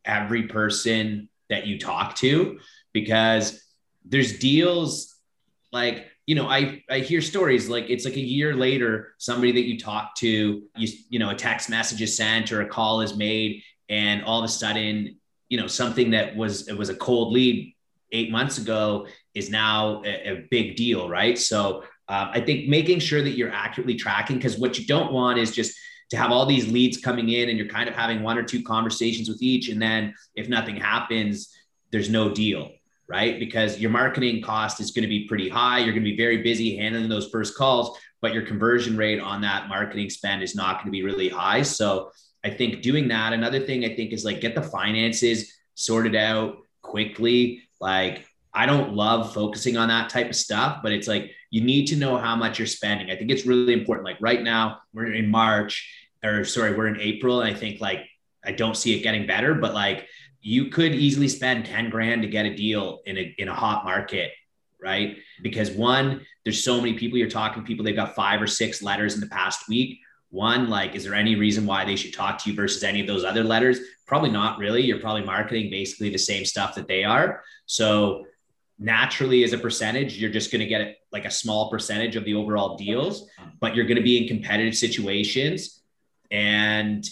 [0.05, 2.59] every person that you talk to,
[2.93, 3.63] because
[4.05, 5.15] there's deals
[5.73, 9.65] like, you know, I, I hear stories like it's like a year later, somebody that
[9.65, 13.17] you talk to, you, you know, a text message is sent or a call is
[13.17, 15.17] made, and all of a sudden,
[15.49, 17.75] you know, something that was it was a cold lead
[18.13, 21.39] eight months ago is now a, a big deal, right?
[21.39, 25.39] So um, I think making sure that you're accurately tracking, because what you don't want
[25.39, 25.75] is just
[26.11, 28.63] to have all these leads coming in and you're kind of having one or two
[28.63, 29.71] conversations with each.
[29.71, 31.57] And then if nothing happens,
[31.91, 32.71] there's no deal,
[33.09, 33.41] right?
[33.41, 35.79] Because your marketing cost is going to be pretty high.
[35.79, 39.41] You're going to be very busy handling those first calls, but your conversion rate on
[39.41, 41.63] that marketing spend is not going to be really high.
[41.63, 42.11] So
[42.45, 43.33] I think doing that.
[43.33, 47.63] Another thing I think is like get the finances sorted out quickly.
[47.81, 51.87] Like I don't love focusing on that type of stuff, but it's like you need
[51.87, 53.11] to know how much you're spending.
[53.11, 54.05] I think it's really important.
[54.05, 55.91] Like right now, we're in March,
[56.23, 58.01] or sorry, we're in April, and I think like
[58.45, 60.07] I don't see it getting better, but like
[60.43, 63.85] you could easily spend 10 grand to get a deal in a in a hot
[63.85, 64.33] market,
[64.83, 65.17] right?
[65.43, 68.83] Because one, there's so many people you're talking to people, they've got five or six
[68.83, 70.01] letters in the past week.
[70.31, 73.07] One, like, is there any reason why they should talk to you versus any of
[73.07, 73.79] those other letters?
[74.07, 74.83] Probably not really.
[74.83, 77.43] You're probably marketing basically the same stuff that they are.
[77.67, 78.25] So
[78.83, 82.35] naturally as a percentage you're just going to get like a small percentage of the
[82.35, 83.29] overall deals
[83.61, 85.83] but you're going to be in competitive situations
[86.31, 87.09] and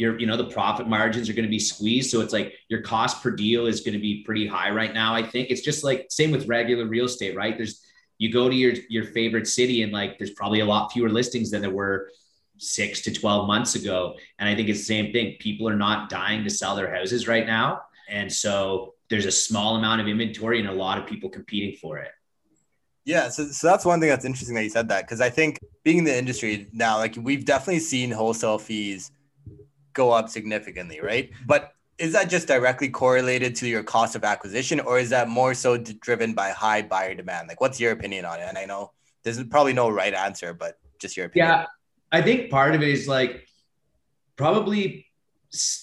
[0.00, 2.10] your you know the profit margins are going to be squeezed.
[2.10, 5.14] So it's like your cost per deal is going to be pretty high right now
[5.14, 5.50] i think.
[5.50, 7.56] It's just like same with regular real estate right?
[7.56, 7.82] There's
[8.18, 11.50] you go to your your favorite city and like there's probably a lot fewer listings
[11.50, 12.10] than there were
[12.58, 14.14] 6 to 12 months ago.
[14.38, 15.36] And i think it's the same thing.
[15.38, 19.76] People are not dying to sell their houses right now and so there's a small
[19.76, 22.10] amount of inventory and a lot of people competing for it.
[23.04, 25.58] Yeah, so, so that's one thing that's interesting that you said that because I think
[25.84, 29.10] being in the industry now, like we've definitely seen wholesale fees
[29.94, 31.30] go up significantly, right?
[31.46, 35.54] But is that just directly correlated to your cost of acquisition, or is that more
[35.54, 37.48] so driven by high buyer demand?
[37.48, 38.44] Like, what's your opinion on it?
[38.48, 38.92] And I know
[39.22, 41.48] there's probably no right answer, but just your opinion.
[41.48, 41.66] Yeah,
[42.12, 43.46] I think part of it is like
[44.36, 45.06] probably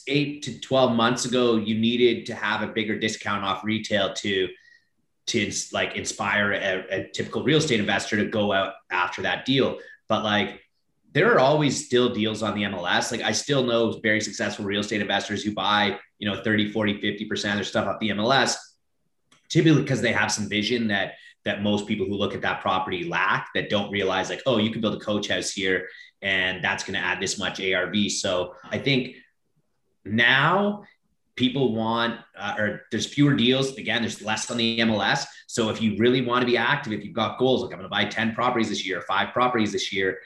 [0.08, 4.48] eight to 12 months ago, you needed to have a bigger discount off retail to,
[5.28, 9.78] to like inspire a, a typical real estate investor to go out after that deal.
[10.08, 10.62] But like,
[11.14, 13.12] there are always still deals on the MLS.
[13.12, 17.02] Like I still know very successful real estate investors who buy, you know, 30, 40,
[17.02, 18.56] 50% of their stuff off the MLS,
[19.50, 21.14] typically because they have some vision that
[21.46, 24.70] that most people who look at that property lack that don't realize like, oh, you
[24.70, 25.88] can build a coach house here
[26.22, 28.12] and that's going to add this much ARV.
[28.12, 29.16] So I think
[30.12, 30.84] now
[31.36, 33.78] people want uh, or there's fewer deals.
[33.78, 37.04] Again there's less on the mls so if you really want to be active if
[37.06, 39.94] you've got goals like i'm going to buy 10 properties this year five properties this
[39.94, 40.20] year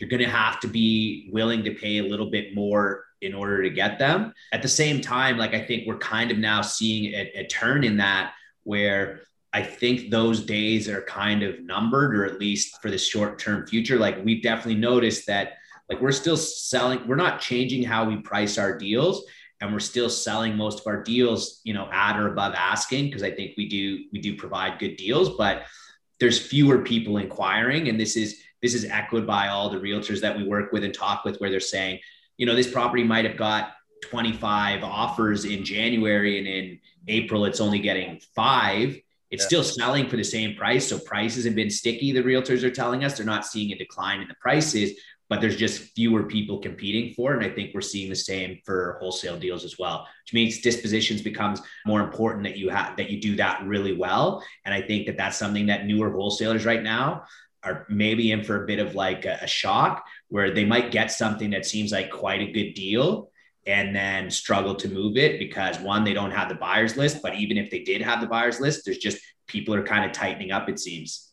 [0.00, 3.62] you're going to have to be willing to pay a little bit more in order
[3.62, 4.32] to get them.
[4.52, 7.84] At the same time like i think we're kind of now seeing a, a turn
[7.84, 8.32] in that
[8.64, 9.20] where
[9.52, 13.66] i think those days are kind of numbered or at least for the short term
[13.66, 13.98] future.
[13.98, 15.54] Like we've definitely noticed that
[15.90, 19.24] like we're still selling, we're not changing how we price our deals
[19.60, 23.24] and we're still selling most of our deals, you know, at or above asking because
[23.24, 25.64] I think we do we do provide good deals, but
[26.20, 30.36] there's fewer people inquiring and this is this is echoed by all the realtors that
[30.36, 31.98] we work with and talk with where they're saying,
[32.36, 33.72] you know, this property might have got
[34.02, 39.00] 25 offers in January and in April it's only getting five.
[39.30, 39.46] It's yeah.
[39.46, 40.88] still selling for the same price.
[40.88, 42.12] So prices have been sticky.
[42.12, 44.92] The realtors are telling us they're not seeing a decline in the prices,
[45.30, 47.36] but there's just fewer people competing for it.
[47.36, 51.22] And I think we're seeing the same for wholesale deals as well, which means dispositions
[51.22, 54.44] becomes more important that you have that you do that really well.
[54.66, 57.22] And I think that that's something that newer wholesalers right now
[57.62, 61.12] are maybe in for a bit of like a, a shock where they might get
[61.12, 63.30] something that seems like quite a good deal
[63.66, 67.34] and then struggle to move it because one, they don't have the buyers list, but
[67.36, 70.50] even if they did have the buyers list, there's just people are kind of tightening
[70.50, 71.29] up, it seems.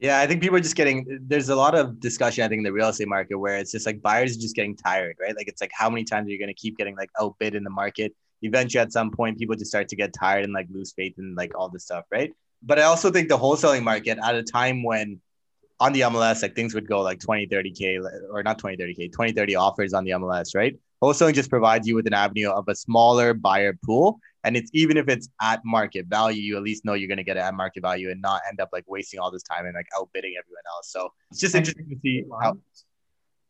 [0.00, 2.64] Yeah, I think people are just getting there's a lot of discussion, I think, in
[2.64, 5.36] the real estate market where it's just like buyers are just getting tired, right?
[5.36, 7.70] Like it's like how many times are you gonna keep getting like outbid in the
[7.70, 8.14] market?
[8.42, 11.34] Eventually at some point people just start to get tired and like lose faith in
[11.34, 12.32] like all this stuff, right?
[12.62, 15.20] But I also think the wholesaling market at a time when
[15.80, 19.32] on the MLS, like things would go like 20, 30K or not 20, 30K, 20,
[19.32, 20.76] 30 offers on the MLS, right?
[21.02, 24.18] Wholesaling just provides you with an avenue of a smaller buyer pool.
[24.48, 27.24] And it's even if it's at market value, you at least know you're going to
[27.24, 29.74] get it at market value and not end up like wasting all this time and
[29.74, 30.90] like outbidding everyone else.
[30.90, 32.56] So it's just interesting to see how.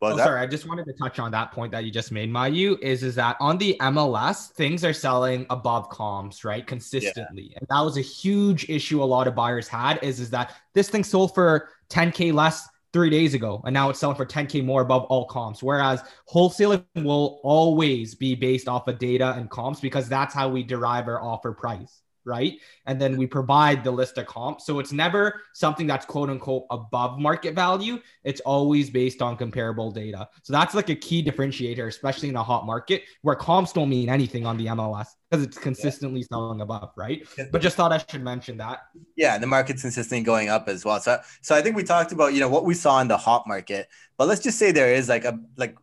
[0.01, 2.77] oh, sorry, I just wanted to touch on that point that you just made, Mayu,
[2.81, 6.67] is is that on the MLS, things are selling above comps, right?
[6.67, 7.51] Consistently.
[7.51, 7.59] Yeah.
[7.59, 10.89] And that was a huge issue a lot of buyers had is, is that this
[10.89, 14.81] thing sold for 10K less three days ago, and now it's selling for 10K more
[14.81, 15.61] above all comps.
[15.61, 20.63] Whereas wholesaling will always be based off of data and comps because that's how we
[20.63, 22.57] derive our offer price right?
[22.85, 24.65] And then we provide the list of comps.
[24.65, 27.99] So it's never something that's quote unquote above market value.
[28.23, 30.29] It's always based on comparable data.
[30.43, 34.07] So that's like a key differentiator, especially in a hot market where comps don't mean
[34.07, 36.27] anything on the MLS because it's consistently yeah.
[36.31, 37.27] selling above, right?
[37.51, 38.81] But just thought I should mention that.
[39.15, 40.99] Yeah, the market's consistently going up as well.
[40.99, 43.47] So so I think we talked about, you know, what we saw in the hot
[43.47, 45.75] market, but let's just say there is like a like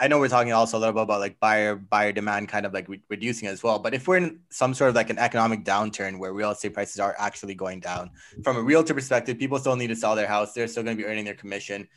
[0.00, 2.72] I know we're talking also a little bit about like buyer buyer demand kind of
[2.72, 3.78] like re- reducing as well.
[3.78, 6.98] But if we're in some sort of like an economic downturn where real estate prices
[7.00, 8.10] are actually going down,
[8.42, 10.52] from a realtor perspective, people still need to sell their house.
[10.52, 11.88] They're still going to be earning their commission.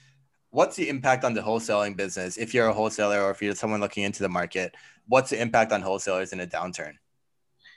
[0.51, 2.37] What's the impact on the wholesaling business?
[2.37, 4.75] If you're a wholesaler or if you're someone looking into the market,
[5.07, 6.93] what's the impact on wholesalers in a downturn?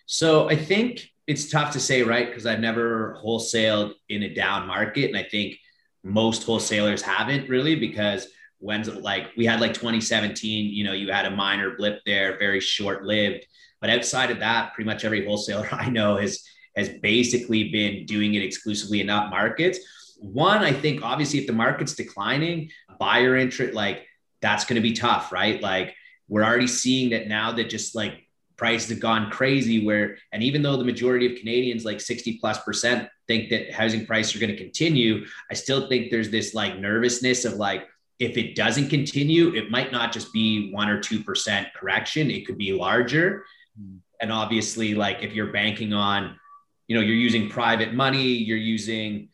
[0.06, 2.28] So I think it's tough to say, right?
[2.28, 5.56] Because I've never wholesaled in a down market, and I think
[6.02, 8.28] most wholesalers haven't really because
[8.64, 12.38] when's it like we had like 2017 you know you had a minor blip there
[12.38, 13.46] very short lived
[13.80, 16.42] but outside of that pretty much every wholesaler i know has
[16.76, 19.78] has basically been doing it exclusively in up markets
[20.18, 24.06] one i think obviously if the market's declining buyer interest like
[24.44, 25.60] that's going to be tough right?
[25.60, 25.96] Like
[26.28, 30.62] we're already seeing that now that just like prices have gone crazy where and even
[30.62, 34.52] though the majority of canadians like 60 plus percent think that housing prices are going
[34.52, 39.54] to continue i still think there's this like nervousness of like if it doesn't continue,
[39.54, 43.44] it might not just be one or 2% correction, it could be larger.
[43.80, 43.98] Mm.
[44.20, 46.38] And obviously, like if you're banking on,
[46.86, 49.28] you know, you're using private money, you're using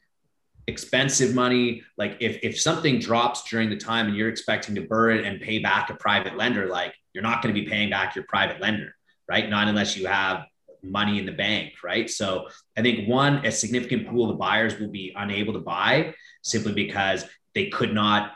[0.66, 1.82] expensive money.
[1.98, 5.40] Like if, if something drops during the time and you're expecting to BRRRR it and
[5.40, 8.60] pay back a private lender, like you're not going to be paying back your private
[8.60, 8.94] lender,
[9.28, 9.48] right?
[9.50, 10.46] Not unless you have
[10.82, 12.08] money in the bank, right?
[12.08, 16.72] So I think one, a significant pool of buyers will be unable to buy simply
[16.72, 18.32] because they could not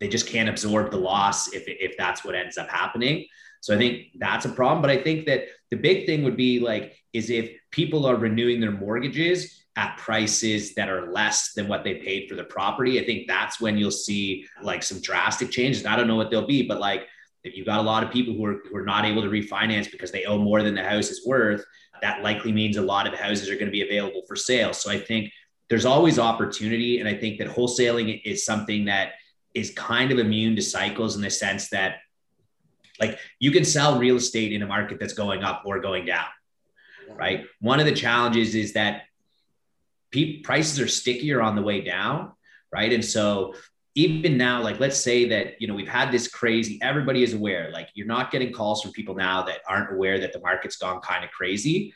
[0.00, 3.26] they just can't absorb the loss if, if that's what ends up happening.
[3.60, 4.80] So I think that's a problem.
[4.80, 8.60] But I think that the big thing would be like, is if people are renewing
[8.60, 13.04] their mortgages at prices that are less than what they paid for the property, I
[13.04, 15.86] think that's when you'll see like some drastic changes.
[15.86, 17.06] I don't know what they'll be, but like
[17.44, 19.90] if you've got a lot of people who are, who are not able to refinance
[19.90, 21.64] because they owe more than the house is worth,
[22.02, 24.72] that likely means a lot of houses are going to be available for sale.
[24.72, 25.32] So I think
[25.70, 27.00] there's always opportunity.
[27.00, 29.12] And I think that wholesaling is something that
[29.54, 31.96] is kind of immune to cycles in the sense that
[33.00, 36.26] like you can sell real estate in a market that's going up or going down
[37.16, 37.46] right?
[37.60, 39.02] One of the challenges is that
[40.10, 42.32] pe- prices are stickier on the way down
[42.72, 42.92] right?
[42.92, 43.54] And so
[43.94, 47.70] even now like let's say that you know we've had this crazy everybody is aware
[47.72, 51.00] like you're not getting calls from people now that aren't aware that the market's gone
[51.00, 51.92] kind of crazy.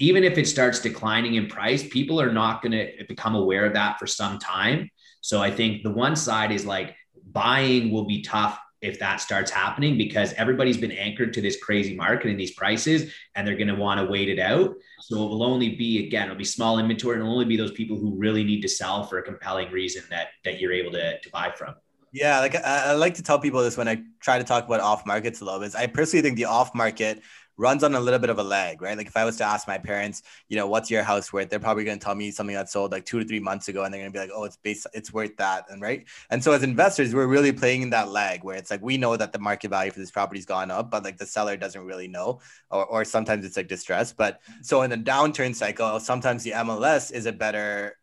[0.00, 3.72] Even if it starts declining in price people are not going to become aware of
[3.74, 4.90] that for some time
[5.28, 6.96] so I think the one side is like
[7.32, 11.94] buying will be tough if that starts happening because everybody's been anchored to this crazy
[11.94, 14.74] market and these prices and they're going to want to wait it out.
[15.02, 17.72] So it will only be again, it'll be small inventory and it'll only be those
[17.72, 21.20] people who really need to sell for a compelling reason that that you're able to,
[21.20, 21.74] to buy from.
[22.10, 24.80] Yeah, like I, I like to tell people this when I try to talk about
[24.80, 25.74] off markets a little bit.
[25.74, 27.20] I personally think the off market
[27.58, 28.96] runs on a little bit of a lag, right?
[28.96, 31.50] Like if I was to ask my parents, you know, what's your house worth?
[31.50, 33.84] They're probably going to tell me something that sold like two to three months ago,
[33.84, 36.06] and they're going to be like, oh, it's based, it's worth that, and right.
[36.30, 39.16] And so as investors, we're really playing in that lag where it's like we know
[39.16, 42.08] that the market value for this property's gone up, but like the seller doesn't really
[42.08, 42.40] know,
[42.70, 44.12] or or sometimes it's like distress.
[44.12, 47.96] But so in a downturn cycle, sometimes the MLS is a better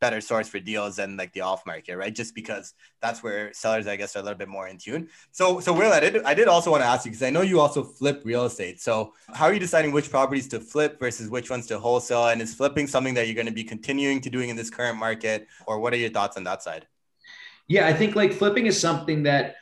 [0.00, 2.14] better source for deals than like the off market, right?
[2.14, 5.08] Just because that's where sellers, I guess, are a little bit more in tune.
[5.32, 7.42] So, so Will, I did, I did also want to ask you because I know
[7.42, 8.80] you also flip real estate.
[8.80, 12.28] So, how are you deciding which properties to flip versus which ones to wholesale?
[12.28, 14.98] And is flipping something that you're going to be continuing to doing in this current
[14.98, 16.86] market, or what are your thoughts on that side?
[17.66, 19.56] Yeah, I think like flipping is something that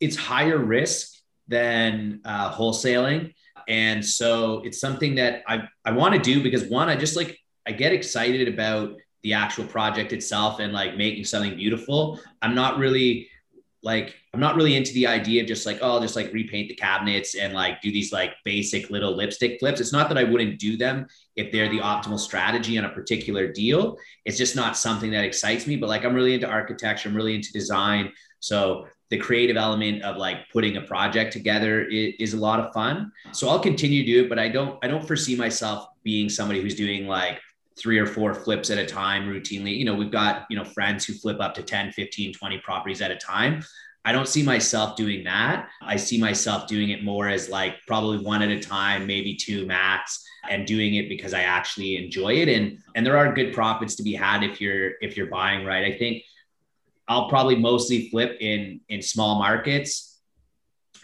[0.00, 1.16] it's higher risk
[1.48, 3.34] than uh, wholesaling.
[3.66, 7.38] And so it's something that I, I want to do because one, I just like,
[7.66, 12.20] I get excited about the actual project itself and like making something beautiful.
[12.42, 13.28] I'm not really
[13.82, 16.68] like I'm not really into the idea of just like oh I'll just like repaint
[16.68, 19.80] the cabinets and like do these like basic little lipstick flips.
[19.80, 21.06] It's not that I wouldn't do them
[21.36, 23.96] if they're the optimal strategy on a particular deal.
[24.24, 25.76] It's just not something that excites me.
[25.76, 27.08] But like I'm really into architecture.
[27.08, 28.12] I'm really into design.
[28.40, 32.72] So the creative element of like putting a project together is, is, a lot of
[32.74, 33.10] fun.
[33.32, 36.60] So I'll continue to do it, but I don't I don't foresee myself being somebody
[36.60, 37.40] who's doing like
[37.78, 39.76] three or four flips at a time routinely.
[39.76, 43.00] You know, we've got, you know, friends who flip up to 10, 15, 20 properties
[43.00, 43.62] at a time.
[44.04, 45.68] I don't see myself doing that.
[45.82, 49.66] I see myself doing it more as like probably one at a time, maybe two
[49.66, 53.96] max and doing it because I actually enjoy it and and there are good profits
[53.96, 55.84] to be had if you're if you're buying right.
[55.84, 56.22] I think
[57.06, 60.20] I'll probably mostly flip in in small markets.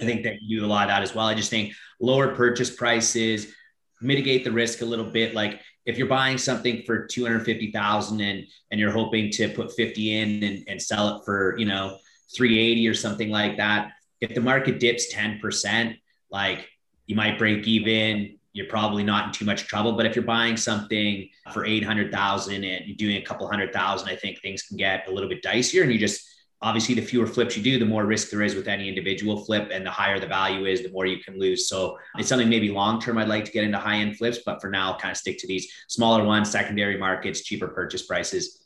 [0.01, 1.27] I think that you do a lot of that as well.
[1.27, 3.53] I just think lower purchase prices
[4.01, 8.80] mitigate the risk a little bit like if you're buying something for 250,000 and and
[8.80, 11.99] you're hoping to put 50 in and, and sell it for, you know,
[12.35, 15.97] 380 or something like that, if the market dips 10%,
[16.30, 16.68] like
[17.07, 19.93] you might break even, you're probably not in too much trouble.
[19.93, 24.16] But if you're buying something for 800,000 and you're doing a couple hundred thousand, I
[24.16, 26.26] think things can get a little bit dicier and you just
[26.64, 29.68] obviously the fewer flips you do the more risk there is with any individual flip
[29.70, 32.70] and the higher the value is the more you can lose so it's something maybe
[32.70, 35.18] long term i'd like to get into high end flips but for now kind of
[35.18, 38.64] stick to these smaller ones secondary markets cheaper purchase prices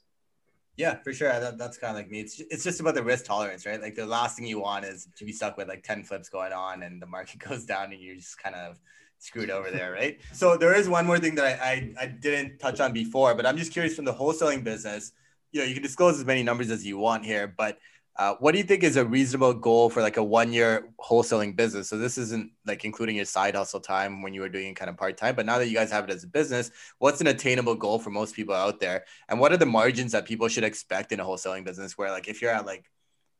[0.77, 1.29] yeah, for sure.
[1.29, 2.21] That, that's kind of like me.
[2.21, 3.83] It's, it's just about the risk tolerance, right?
[3.83, 6.53] Like the last thing you want is to be stuck with like 10 flips going
[6.53, 8.79] on and the market goes down and you're just kind of
[9.19, 10.21] screwed over there, right?
[10.33, 13.45] So there is one more thing that I, I, I didn't touch on before, but
[13.45, 15.11] I'm just curious from the wholesaling business,
[15.53, 17.79] you know, you can disclose as many numbers as you want here, but
[18.19, 21.55] uh, what do you think is a reasonable goal for like a one year wholesaling
[21.55, 21.89] business?
[21.89, 24.97] So this isn't like including your side hustle time when you were doing kind of
[24.97, 27.77] part time, but now that you guys have it as a business, what's an attainable
[27.77, 29.05] goal for most people out there?
[29.29, 31.97] And what are the margins that people should expect in a wholesaling business?
[31.97, 32.87] Where like if you're at like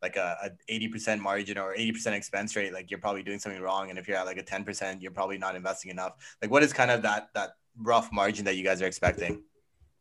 [0.01, 0.37] like a,
[0.69, 3.89] a 80% margin or 80% expense rate, like you're probably doing something wrong.
[3.89, 6.13] And if you're at like a 10%, you're probably not investing enough.
[6.41, 9.43] Like what is kind of that that rough margin that you guys are expecting?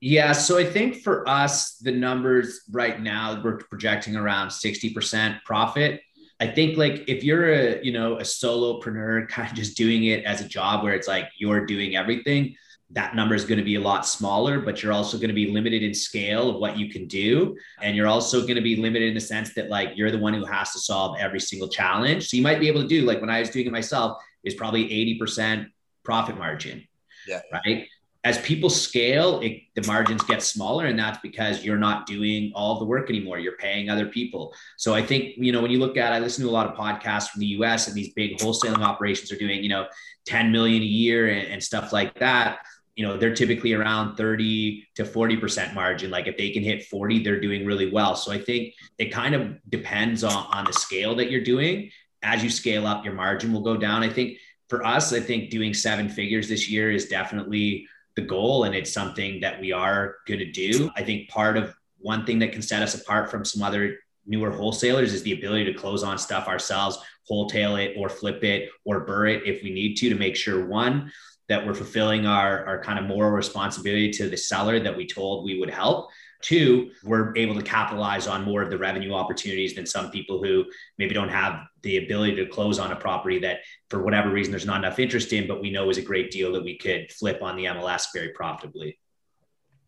[0.01, 6.01] Yeah, so I think for us, the numbers right now we're projecting around 60% profit.
[6.41, 10.25] I think like if you're a, you know, a solopreneur kind of just doing it
[10.25, 12.55] as a job where it's like you're doing everything,
[12.91, 15.51] that number is going to be a lot smaller, but you're also going to be
[15.51, 17.57] limited in scale of what you can do.
[17.83, 20.33] And you're also going to be limited in the sense that like you're the one
[20.33, 22.29] who has to solve every single challenge.
[22.29, 24.55] So you might be able to do like when I was doing it myself is
[24.55, 24.89] probably
[25.21, 25.67] 80%
[26.05, 26.87] profit margin.
[27.27, 27.41] Yeah.
[27.53, 27.89] Right
[28.25, 32.79] as people scale, it, the margins get smaller, and that's because you're not doing all
[32.79, 33.39] the work anymore.
[33.39, 34.55] You're paying other people.
[34.77, 36.77] So I think you know when you look at, I listen to a lot of
[36.77, 37.87] podcasts from the U.S.
[37.87, 39.87] and these big wholesaling operations are doing you know
[40.27, 42.59] 10 million a year and, and stuff like that.
[42.97, 46.11] You know they're typically around 30 to 40 percent margin.
[46.11, 48.17] Like if they can hit 40, they're doing really well.
[48.17, 51.93] So I think it kind of depends on on the scale that you're doing.
[52.25, 54.03] As you scale up, your margin will go down.
[54.03, 54.39] I think
[54.69, 57.87] for us, I think doing seven figures this year is definitely
[58.19, 60.91] the goal and it's something that we are going to do.
[60.97, 64.51] I think part of one thing that can set us apart from some other newer
[64.51, 66.99] wholesalers is the ability to close on stuff ourselves,
[67.29, 70.67] wholesale it or flip it or BRRRR it if we need to, to make sure
[70.67, 71.13] one,
[71.49, 75.45] that we're fulfilling our, our kind of moral responsibility to the seller that we told
[75.45, 76.11] we would help.
[76.41, 80.65] Two, we're able to capitalize on more of the revenue opportunities than some people who
[80.97, 83.59] maybe don't have the ability to close on a property that,
[83.91, 86.53] for whatever reason, there's not enough interest in, but we know is a great deal
[86.53, 88.99] that we could flip on the MLS very profitably.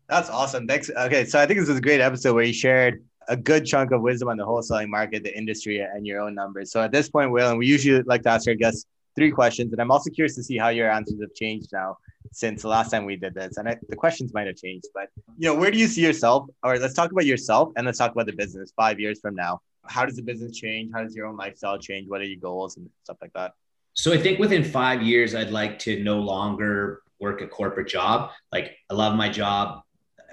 [0.09, 0.67] That's awesome.
[0.67, 0.89] Thanks.
[0.89, 1.23] Okay.
[1.23, 4.01] So I think this was a great episode where you shared a good chunk of
[4.01, 6.69] wisdom on the wholesaling market, the industry, and your own numbers.
[6.71, 8.85] So at this point, Will, and we usually like to ask our guests
[9.15, 11.97] three questions, and I'm also curious to see how your answers have changed now
[12.31, 13.57] since the last time we did this.
[13.57, 16.47] And I, the questions might have changed, but you know, where do you see yourself?
[16.63, 19.61] Or let's talk about yourself and let's talk about the business 5 years from now.
[19.85, 20.91] How does the business change?
[20.93, 22.09] How does your own lifestyle change?
[22.09, 23.53] What are your goals and stuff like that?
[23.93, 28.31] So I think within five years, I'd like to no longer work a corporate job.
[28.51, 29.81] Like I love my job.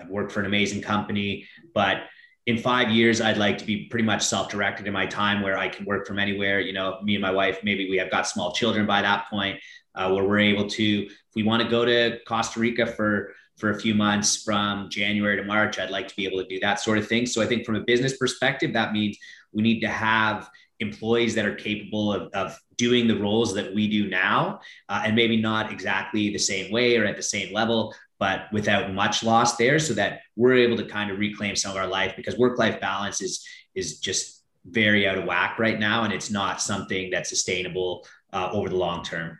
[0.01, 2.03] I've worked for an amazing company, but
[2.47, 5.69] in five years, I'd like to be pretty much self-directed in my time where I
[5.69, 6.61] can work from anywhere.
[6.61, 9.61] You know, me and my wife, maybe we have got small children by that point,
[9.99, 13.71] uh, where we're able to, if we want to go to Costa Rica for for
[13.71, 16.79] a few months from January to March, I'd like to be able to do that
[16.79, 17.27] sort of thing.
[17.27, 19.19] So I think from a business perspective, that means
[19.53, 20.49] we need to have
[20.81, 25.17] employees that are capable of, of doing the roles that we do now uh, and
[25.17, 29.57] maybe not exactly the same way or at the same level but without much loss
[29.57, 32.59] there so that we're able to kind of reclaim some of our life because work
[32.59, 33.45] life balance is
[33.75, 38.49] is just very out of whack right now and it's not something that's sustainable uh,
[38.53, 39.39] over the long term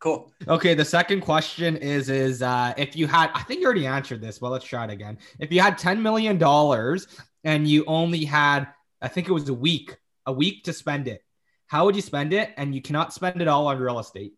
[0.00, 3.86] cool okay the second question is is uh, if you had i think you already
[3.86, 7.08] answered this well let's try it again if you had 10 million dollars
[7.44, 8.68] and you only had
[9.02, 9.96] i think it was a week
[10.26, 11.22] a week to spend it
[11.68, 12.52] how would you spend it?
[12.56, 14.32] And you cannot spend it all on real estate.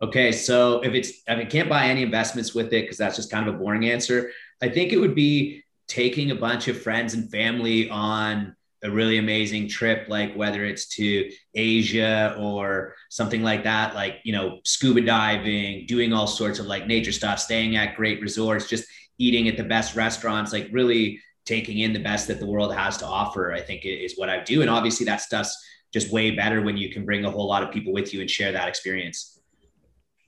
[0.00, 3.30] Okay, so if it's I mean can't buy any investments with it because that's just
[3.30, 4.30] kind of a boring answer.
[4.62, 9.16] I think it would be taking a bunch of friends and family on a really
[9.16, 15.00] amazing trip, like whether it's to Asia or something like that, like you know, scuba
[15.00, 18.84] diving, doing all sorts of like nature stuff, staying at great resorts, just
[19.18, 22.98] eating at the best restaurants, like really taking in the best that the world has
[22.98, 23.52] to offer.
[23.52, 25.56] I think is what I do, and obviously that stuff's
[25.92, 28.30] just way better when you can bring a whole lot of people with you and
[28.30, 29.40] share that experience.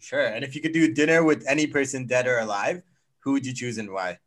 [0.01, 0.25] Sure.
[0.25, 2.83] And if you could do dinner with any person dead or alive,
[3.21, 4.19] who would you choose and why?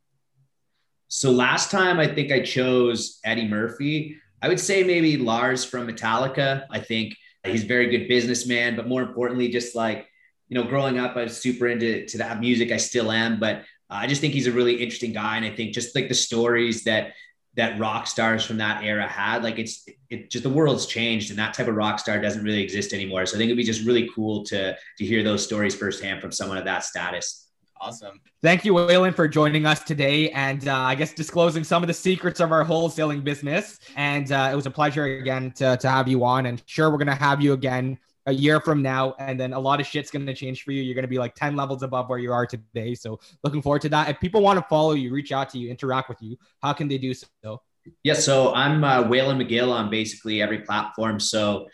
[1.10, 4.18] So last time I think I chose Eddie Murphy.
[4.42, 6.66] I would say maybe Lars from Metallica.
[6.70, 10.08] I think he's a very good businessman, but more importantly, just like,
[10.48, 12.72] you know, growing up, I was super into to that music.
[12.72, 13.58] I still am, but
[13.90, 15.36] uh, I just think he's a really interesting guy.
[15.36, 17.14] And I think just like the stories that
[17.56, 19.44] that rock stars from that era had.
[19.44, 22.64] Like it's it just the world's changed and that type of rock star doesn't really
[22.64, 23.26] exist anymore.
[23.26, 26.32] So I think it'd be just really cool to to hear those stories firsthand from
[26.32, 27.49] someone of that status.
[27.82, 28.20] Awesome.
[28.42, 31.94] Thank you, Waylon, for joining us today and uh, I guess disclosing some of the
[31.94, 33.80] secrets of our wholesaling business.
[33.96, 36.46] And uh, it was a pleasure again to, to have you on.
[36.46, 39.60] And sure, we're going to have you again a year from now and then a
[39.60, 41.84] lot of shit's going to change for you you're going to be like 10 levels
[41.84, 44.92] above where you are today so looking forward to that if people want to follow
[44.92, 47.62] you reach out to you interact with you how can they do so
[48.04, 51.68] yeah so i'm uh, waylon mcgill on basically every platform so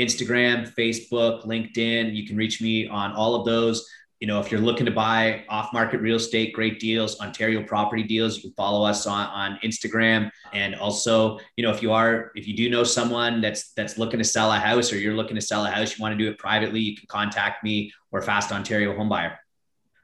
[0.00, 3.86] instagram facebook linkedin you can reach me on all of those
[4.20, 8.02] you know, if you're looking to buy off market real estate, great deals, Ontario property
[8.02, 10.30] deals, you can follow us on, on Instagram.
[10.52, 14.18] And also, you know, if you are, if you do know someone that's, that's looking
[14.18, 16.30] to sell a house or you're looking to sell a house, you want to do
[16.30, 19.38] it privately, you can contact me or Fast Ontario Home Buyer.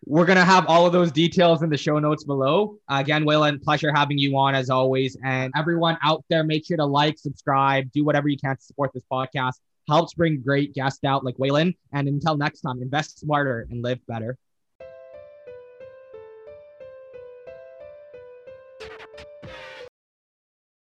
[0.06, 2.78] We're going to have all of those details in the show notes below.
[2.88, 5.16] Again, Waylon, pleasure having you on as always.
[5.24, 8.92] And everyone out there, make sure to like, subscribe, do whatever you can to support
[8.94, 9.58] this podcast
[9.88, 11.76] helps bring great guests out like Waylon.
[11.92, 14.38] And until next time, invest smarter and live better.